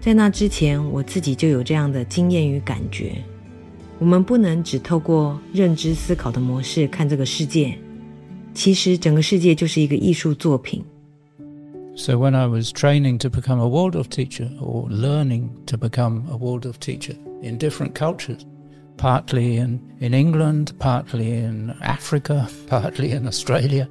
[0.00, 3.14] 在那之前，我自己就有这样的经验与感觉。
[3.98, 7.76] 我们不能只透过认知思考的模式看这个世界。
[8.52, 10.84] 其实整个世界就是一个艺术作品。
[11.96, 16.78] So when I was training to become a Waldorf teacher or learning to become a Waldorf
[16.80, 18.44] teacher in different cultures,
[18.96, 23.88] partly in, in England, partly in Africa, partly in Australia,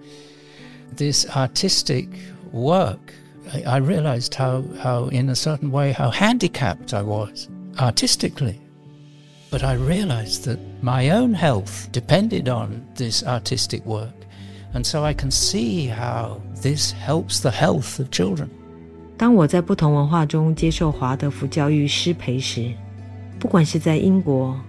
[0.95, 2.07] this artistic
[2.51, 3.13] work,
[3.53, 8.59] I, I realized how, how, in a certain way, how handicapped I was artistically.
[9.51, 14.13] But I realized that my own health depended on this artistic work.
[14.73, 18.49] And so I can see how this helps the health of children.
[19.15, 22.73] 当我在不同文化中接受华德福教育师培时，
[23.39, 24.59] 不管是在英国、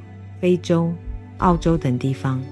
[0.40, 0.92] 非洲、
[1.38, 2.42] 澳洲等地方，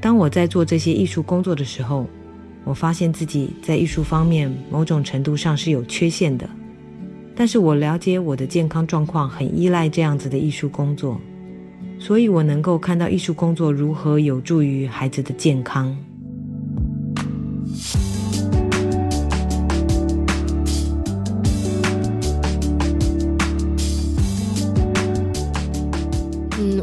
[0.00, 2.06] 当我在做这些艺术工作的时候，
[2.67, 6.47] 我发现自己在艺术方面某种程度上是有缺陷的。
[7.35, 11.19] 但是我了解我的健康状况很依赖这样子的艺术工作。
[11.99, 15.97] 所以我能够看到艺术工作如何有助于孩子的健康。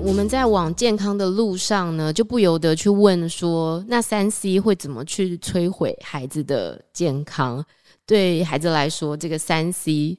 [0.03, 7.64] 我们在往健康的路上呢，就不由得去问说：那三 C 会怎么去摧毁孩子的健康？
[8.05, 10.18] 对孩子来说，这个三 C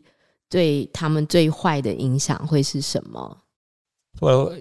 [0.48, 3.38] 对他们最坏的影响会是什么？
[4.20, 4.52] Well.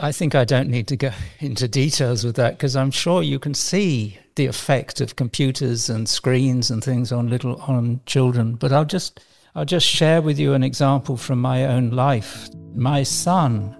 [0.00, 3.38] I think I don't need to go into details with that because I'm sure you
[3.38, 8.56] can see the effect of computers and screens and things on little on children.
[8.58, 9.20] But I'll just
[9.54, 12.48] I'll just share with you an example from my own life.
[12.74, 13.76] My son,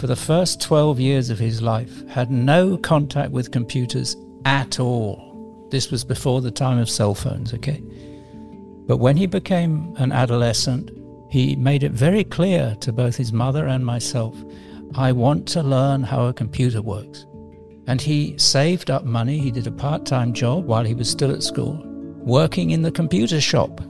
[0.00, 5.68] for the first 12 years of his life, had no contact with computers at all.
[5.70, 7.82] This was before the time of cell phones, okay?
[8.86, 10.90] But when he became an adolescent,
[11.30, 14.34] he made it very clear to both his mother and myself
[14.94, 17.26] I want to learn how a computer works.
[17.86, 19.38] And he saved up money.
[19.38, 21.78] He did a part time job while he was still at school,
[22.24, 23.82] working in the computer shop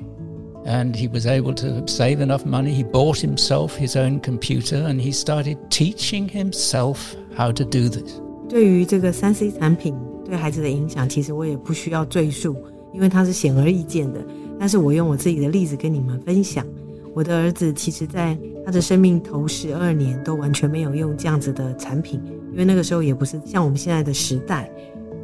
[0.66, 2.74] And he was able to save enough money.
[2.74, 8.20] He bought himself his own computer and he started teaching himself how to do this.
[8.50, 12.56] 对于这个三 C 产品对孩子的影响，其实我也不需要赘述，
[12.94, 14.20] 因为它是显而易见的。
[14.60, 16.66] 但是我用我自己的例子跟你们分享。
[17.14, 22.20] 我的儿子其实在他的生命头十二年都完全没有用这样子的产品，
[22.52, 24.70] 因为那个时候也不是像我们现在的时代。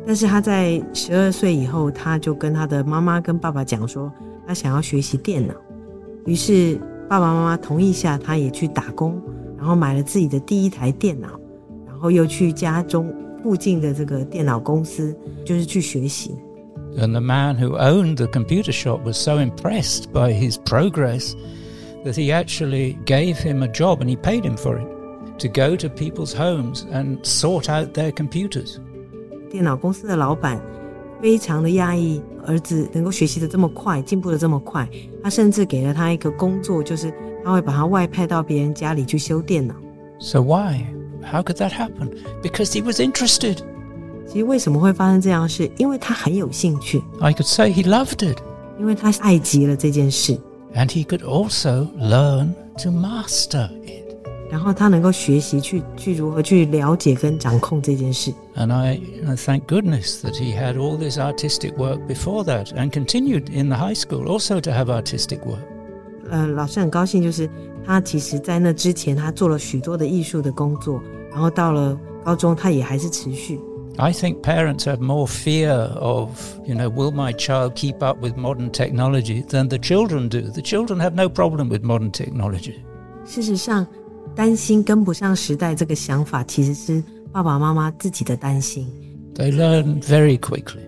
[0.06, 4.12] 但是他在十二岁以后，他就跟他的妈妈跟爸爸讲说，
[4.47, 5.55] 他想要学习电脑。
[6.25, 6.79] 于是
[7.09, 9.21] 爸爸妈妈同意下，他也去打工，
[9.57, 11.41] 然后买了自己的第一台电脑，
[11.87, 16.35] 然后又去家中附近的这个电脑公司，就是去学习。
[16.97, 21.35] And the man who owned the computer shop was so impressed by his progress.
[22.07, 24.87] that he actually gave him a job and he paid him for it
[25.41, 28.79] to go to people's homes and sort out their computers.
[29.51, 30.61] 电脑公司的老板
[31.22, 34.88] 非常的压抑儿子能够学习的这么快，进步的这么快，
[35.24, 37.14] 他甚至给了他一个工作，就是
[37.44, 39.76] 他会把他外派到别人家里去修电脑。
[40.20, 40.86] So why?
[41.24, 42.10] How could that happen?
[42.42, 43.58] Because he was interested.
[44.28, 45.70] 其实为什么会发生这样的事？
[45.78, 47.02] 因为他很有兴趣。
[47.20, 48.38] I could say he loved it.
[48.80, 50.40] 因为他爱极了这件事。
[50.74, 54.05] and he could also learn to master it.
[54.50, 58.34] 然后他能够学习去去如何去了解跟掌控这件事。
[58.56, 63.50] And I, I thank goodness that he had all this artistic work before that and continued
[63.50, 65.62] in the high school also to have artistic work.
[66.30, 67.50] 呃，老师很高兴，就是
[67.86, 71.02] 他其实在那之前他做了许多的艺术的工作，
[71.32, 73.60] 然后到了高中他也还是持续。
[73.98, 76.30] I think parents have more fear of,
[76.66, 80.42] you know, will my child keep up with modern technology than the children do.
[80.42, 82.76] The children have no problem with modern technology.
[83.26, 83.86] 事实上，
[84.37, 88.87] 担心跟不上时代这个想法，其实是爸爸妈妈自己的担心。
[89.35, 90.83] They learn very quickly.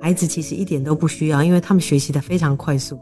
[0.00, 2.98] 孩子其实一点都不需要，因为他们学习的非常快速。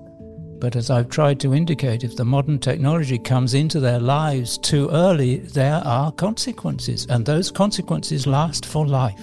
[0.58, 4.88] But as I've tried to indicate, if the modern technology comes into their lives too
[4.90, 9.20] early, there are consequences, and those consequences last for life.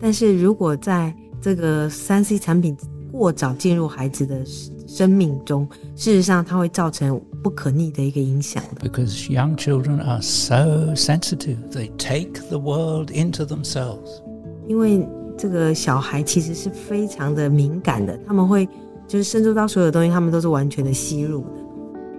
[0.00, 2.76] 但是如果在这个三 C 产品
[3.10, 4.44] 过早进入孩子的
[4.86, 8.62] 生命中，事实上它会造成不可逆的一个影响。
[8.80, 14.22] Because young children are so sensitive, they take the world into themselves.
[14.66, 18.68] 因为这个小孩其实是非常的敏感的，他们会
[19.06, 21.50] 就是深入到所有东西，他们都是完全的吸入的。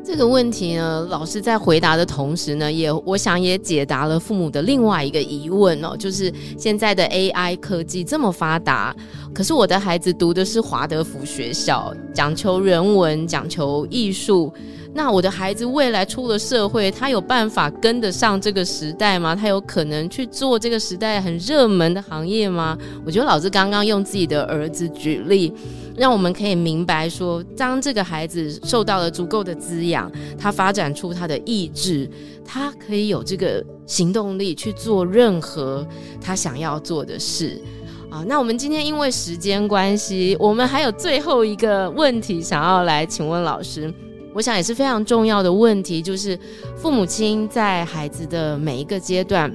[0.01, 8.95] 这个问题呢，老师在回答的同时呢，也我想也解答了父母的另外一个疑问哦，就是现在的 AI 科技这么发达，
[9.33, 14.51] 可是我的孩子读的是华德福学校，讲求人文，讲求艺术。
[14.91, 19.35] 那我的孩子未来出了社会，他有办法跟得上这个时代吗？
[19.35, 22.77] 他有可能去做这个时代很热门的行业吗？
[23.05, 25.53] 我觉得老师刚刚用自己的儿子举例，
[25.95, 32.09] 让我们可以明白说，当这个孩子受到了足够的滋养，他发展出他的意志，
[32.43, 35.87] 他可以有这个行动力去做任何
[36.19, 37.61] 他想要做的事。
[38.09, 43.93] 啊，那我们今天因为时间关系，我们还有最后一个问题想要来请问老师。
[44.33, 46.37] 我想也是非常重要的问题，就是
[46.75, 49.53] 父母亲在孩子的每一个阶段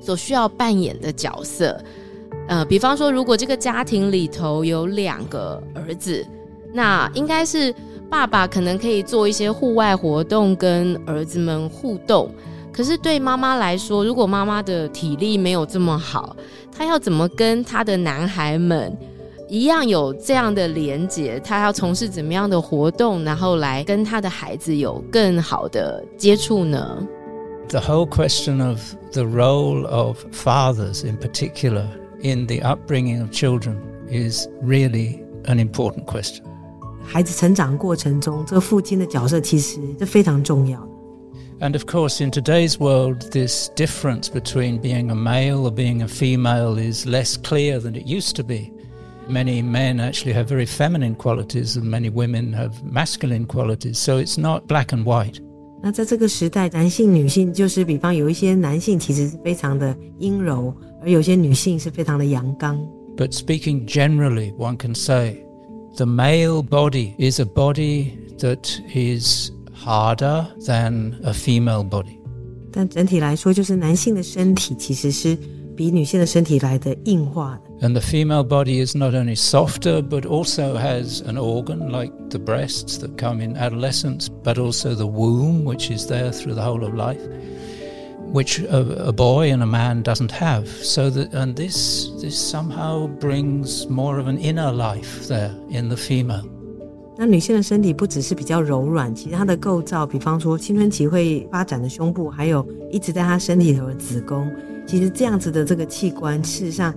[0.00, 1.78] 所需要扮演的角色。
[2.48, 6.26] 呃，比方说，如果这个家庭里头有两个儿子，
[6.72, 7.74] 那应该是
[8.08, 12.30] 爸爸可能可以做一些户外活动跟儿子们互动。
[12.72, 16.36] 可是对妈妈来说，如果妈妈的体力没有这么好，
[16.70, 18.96] 她要怎么跟她的男孩们
[19.47, 21.39] 一样有这样的连结？
[21.39, 27.07] 她要从事怎么样的活动，然后来跟她的孩子有更好的接触呢？
[27.69, 28.79] The whole question of
[29.11, 31.85] the role of fathers in particular
[32.21, 33.77] in the upbringing of children
[34.09, 36.43] is really an important question.
[37.05, 40.87] 孩子成长过程中，这个父亲的角色其实是非常重要的。
[41.59, 46.77] and of course, in today's world, this difference between being a male or being a female
[46.77, 48.73] is less clear than it used to be.
[49.29, 54.37] Many men actually have very feminine qualities, and many women have masculine qualities, so it's
[54.37, 55.41] not black and white.
[55.81, 62.77] 那在这个时代，男性、女性就是比方有一些男性其实是非常的阴柔，而有些女性是非常的阳刚。
[63.15, 65.45] But speaking generally, one can say
[65.95, 72.17] the male body is a body that is harder than a female body.
[72.71, 75.37] 但整体来说，就是男性的身体其实是
[75.75, 77.66] 比女性的身体来的硬化的。
[77.81, 82.39] And the female body is not only softer, but also has an organ like the
[82.39, 86.83] breasts that come in adolescence, but also the womb, which is there through the whole
[86.83, 87.21] of life,
[88.31, 90.67] which a, a boy and a man doesn't have.
[90.67, 95.97] So that, and this, this somehow brings more of an inner life there in the
[95.97, 96.43] female.
[97.15, 104.51] 那女性的身体不只是比较柔软，其实她的构造，比方说青春期会发展的胸部，还有一直在她身体头的子宫，
[104.87, 106.91] 其实这样子的这个器官，事实上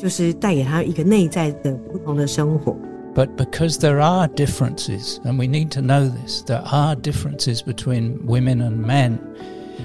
[0.00, 2.76] 就是带给她一个内在的不同的生活。
[3.14, 8.60] But because there are differences, and we need to know this, there are differences between women
[8.60, 9.18] and men.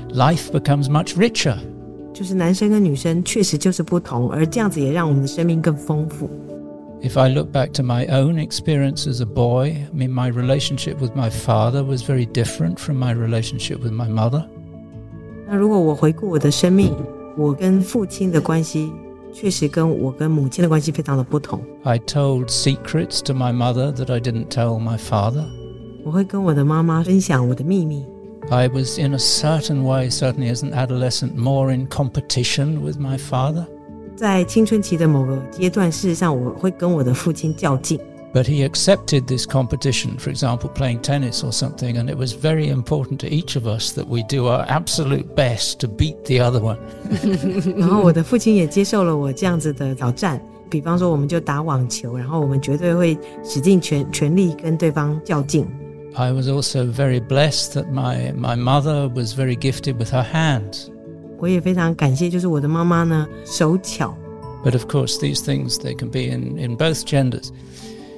[0.10, 1.58] Life becomes much richer.
[2.14, 6.30] 就是男生跟女生确实就是不同，而这样子也让我们的生命更丰富。
[7.02, 11.16] if I look back to my own experience as a boy, I mean, my relationship with
[11.16, 14.46] my father was very different from my relationship with my mother.
[15.48, 16.94] 那如果我回顾我的生命，
[17.36, 18.92] 我跟父亲的关系
[19.39, 21.61] 确实跟我跟母亲的关系非常的不同。
[21.83, 25.45] I told secrets to my mother that I didn't tell my father.
[26.03, 28.03] 我会跟我的妈妈分享我的秘密。
[28.49, 33.67] I was in a certain way, certainly as an adolescent, more in competition with my father.
[34.17, 38.01] 在青春期的某个阶段，事实上我会跟我的父亲较劲。
[38.34, 43.20] But he accepted this competition, for example, playing tennis or something, and it was very important
[43.20, 46.78] to each of us that we do our absolute best to beat the other one.
[47.76, 55.68] 然后我的父亲也接受了我这样子的挑战，比方说我们就打网球，然后我们绝对会使尽全全力跟对方较劲。
[56.16, 60.88] I was also very blessed that my my mother was very gifted with her hands.
[61.38, 64.16] 我也非常感谢，就是我的妈妈呢手巧。
[64.64, 67.50] But of course, these things they can be in, in both genders.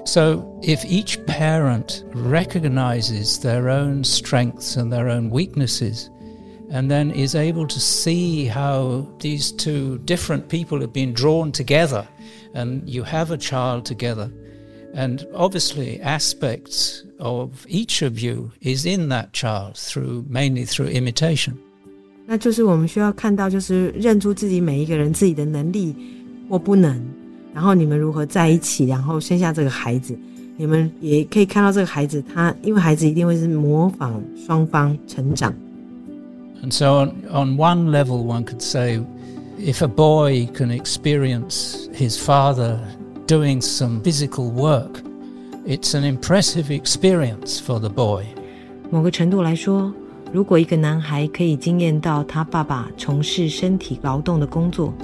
[0.08, 6.10] So if each parent recognizes their own strengths and their own weaknesses,
[6.70, 12.06] and then is able to see how these two different people have been drawn together,
[12.54, 14.30] and you have a child together,
[14.94, 21.54] and obviously aspects of each of you is in that child through mainly through imitation.
[22.26, 25.96] 那就是我们需要看到，就是认出自己每一个人自己的能力
[26.50, 27.00] 或不能，
[27.59, 30.17] 然后你们如何在一起，然后生下这个孩子。
[30.57, 35.53] 你们也可以看到这个孩子，他因为孩子一定会是模仿双方成长。
[36.63, 39.01] And so on on one level, one could say,
[39.59, 42.79] if a boy can experience his father
[43.27, 45.03] doing some physical work,
[45.67, 48.23] it's an impressive experience for the boy.
[48.89, 49.93] 某个程度来说。
[50.31, 54.95] 如果一个男孩可以惊艳到他爸爸从事身体劳动的工作，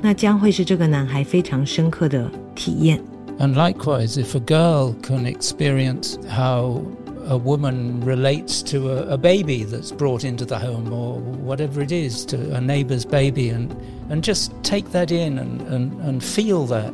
[0.00, 3.00] 那将会是这个男孩非常深刻的体验。
[3.38, 6.82] And likewise, if a girl can experience how
[7.26, 11.92] a woman relates to a, a, baby that's brought into the home or whatever it
[11.92, 13.68] is, to a neighbor's baby, and,
[14.10, 16.92] and just take that in and, and, and feel that,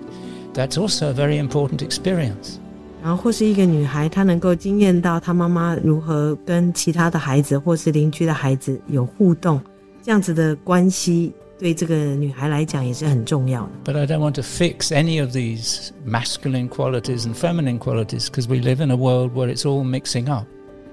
[0.52, 2.58] that's also a very important experience.
[3.02, 9.60] 然后或是一个女孩，她能够惊艳到她妈妈如何跟其他的孩子或是邻居的孩子有互动，
[10.02, 11.32] 这样子的关系
[11.62, 13.92] 对这个女孩来讲也是很重要的。
[13.92, 18.60] But I don't want to fix any of these masculine qualities and feminine qualities because we
[18.60, 20.46] live in a world where it's all mixing up.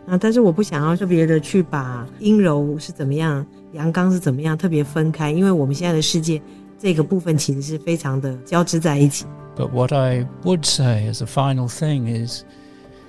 [0.08, 6.42] 啊，但是我不想要特别的去把阴柔是怎么样，阳刚是怎么样特别分开，因为我们现在的世界
[6.80, 9.26] 这个部分其实是非常的交织在一起。
[9.56, 12.44] But what I would say as a final thing is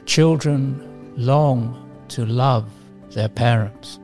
[0.06, 0.76] children
[1.18, 1.74] long
[2.10, 2.64] to love
[3.12, 3.98] their parents.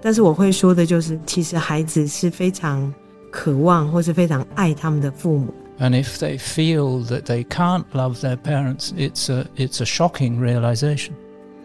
[0.00, 2.92] 但是我会说的就是，其实孩子是非常
[3.30, 5.52] 渴望或是非常爱他们的父母。
[5.78, 10.38] And if they feel that they can't love their parents, it's a, it's a shocking
[10.40, 11.10] realization.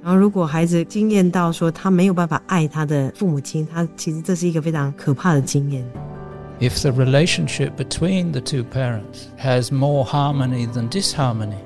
[0.03, 5.85] 然后，如果孩子经验到说他没有办法爱他的父母亲，他其实这是一个非常可怕的经验。
[6.59, 11.57] If the relationship between the two parents has more harmony than disharmony,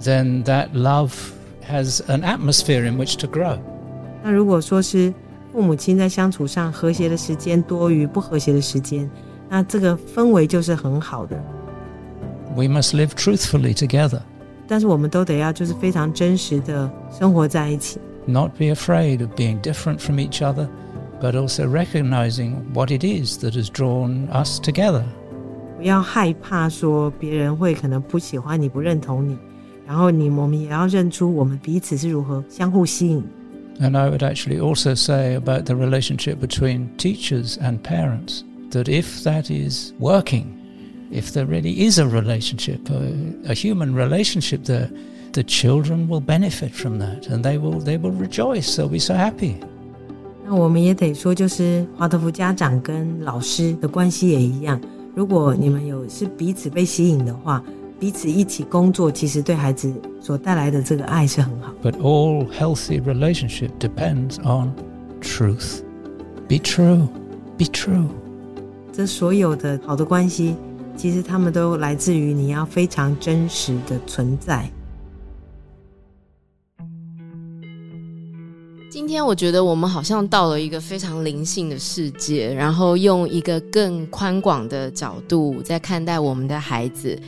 [0.00, 1.12] then that love
[1.68, 3.58] has an atmosphere in which to grow.
[4.22, 5.12] 那如果说是
[5.51, 9.09] 父母亲在相处上和谐的时间多于不和谐的时间，
[9.49, 11.35] 那这个氛围就是很好的。
[12.55, 14.21] We must live truthfully together,
[14.67, 20.67] 但是我们都得要就是非常真实的生活在一起，not be afraid of being different from each other,
[21.21, 25.03] but also recognizing what it is that has drawn us together.
[25.77, 29.37] 不要害怕说别人会可能不喜欢你、不认同你，
[29.85, 33.23] 然后你我们也要认出我们彼此是如何相互吸引。
[33.80, 39.50] And I would actually also say about the relationship between teachers and parents that if that
[39.50, 40.58] is working,
[41.10, 44.88] if there really is a relationship, a, a human relationship there,
[45.32, 49.14] the children will benefit from that and they will they will rejoice, they'll be so
[49.14, 49.56] happy.
[50.44, 54.80] 那我们也得说，就是华德福家长跟老师的关系也一样。
[55.14, 57.62] 如果你们有是彼此被吸引的话，
[57.99, 59.91] 彼此一起工作，其实对孩子
[60.21, 61.73] 所带来的这个爱是很好。
[61.81, 64.73] But all healthy relationship depends on
[65.19, 65.79] truth.
[66.47, 67.07] Be true.
[67.57, 68.05] Be true.
[68.93, 70.55] 这所有的好的关系，
[70.95, 74.69] 其实他们都来自于你要非常真实的存在。
[78.91, 87.19] 今天我觉得我们好像到了一个非常灵性的世界，然后用一个更宽广的角度在看待我们的孩子，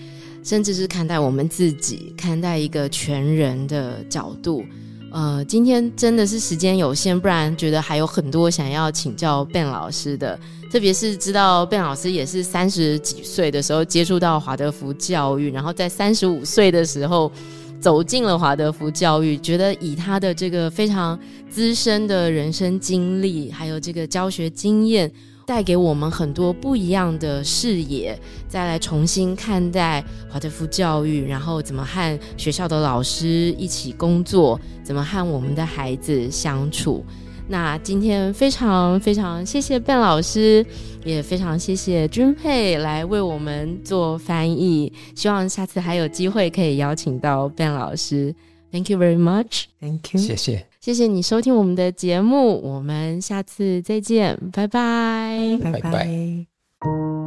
[0.50, 4.66] 甚至是看待我们自己，看待一个全人的角度。
[5.12, 10.40] 呃，今天真的是时间有限，不然觉得还有很多想要请教 Ben 老师的，
[10.72, 17.32] 特别是知道 Ben 老师也是三十几岁的时候接触到华德福教育，然后在三十五岁的时候。
[17.80, 21.18] 走进了华德福教育，觉得以他的这个非常
[21.50, 25.10] 资深的人生经历，还有这个教学经验，
[25.50, 28.16] 带给我们很多不一样的视野，
[28.48, 37.04] 再来重新看待华德福教育，然后怎么和学校的老师一起工作，怎么和我们的孩子相处。
[37.48, 40.64] 那今天非常非常谢谢 Ben 老师，
[41.04, 44.94] 也非常谢谢君佩来为我们做翻译。
[45.16, 48.36] 希望下次还有机会可以邀请到 Ben 老师。
[48.72, 50.22] Thank you very much，Thank you。
[50.22, 50.69] 谢谢。
[50.90, 55.56] 谢谢你收听我们的节目，我们下次再见，拜拜。
[55.62, 57.19] 拜拜拜拜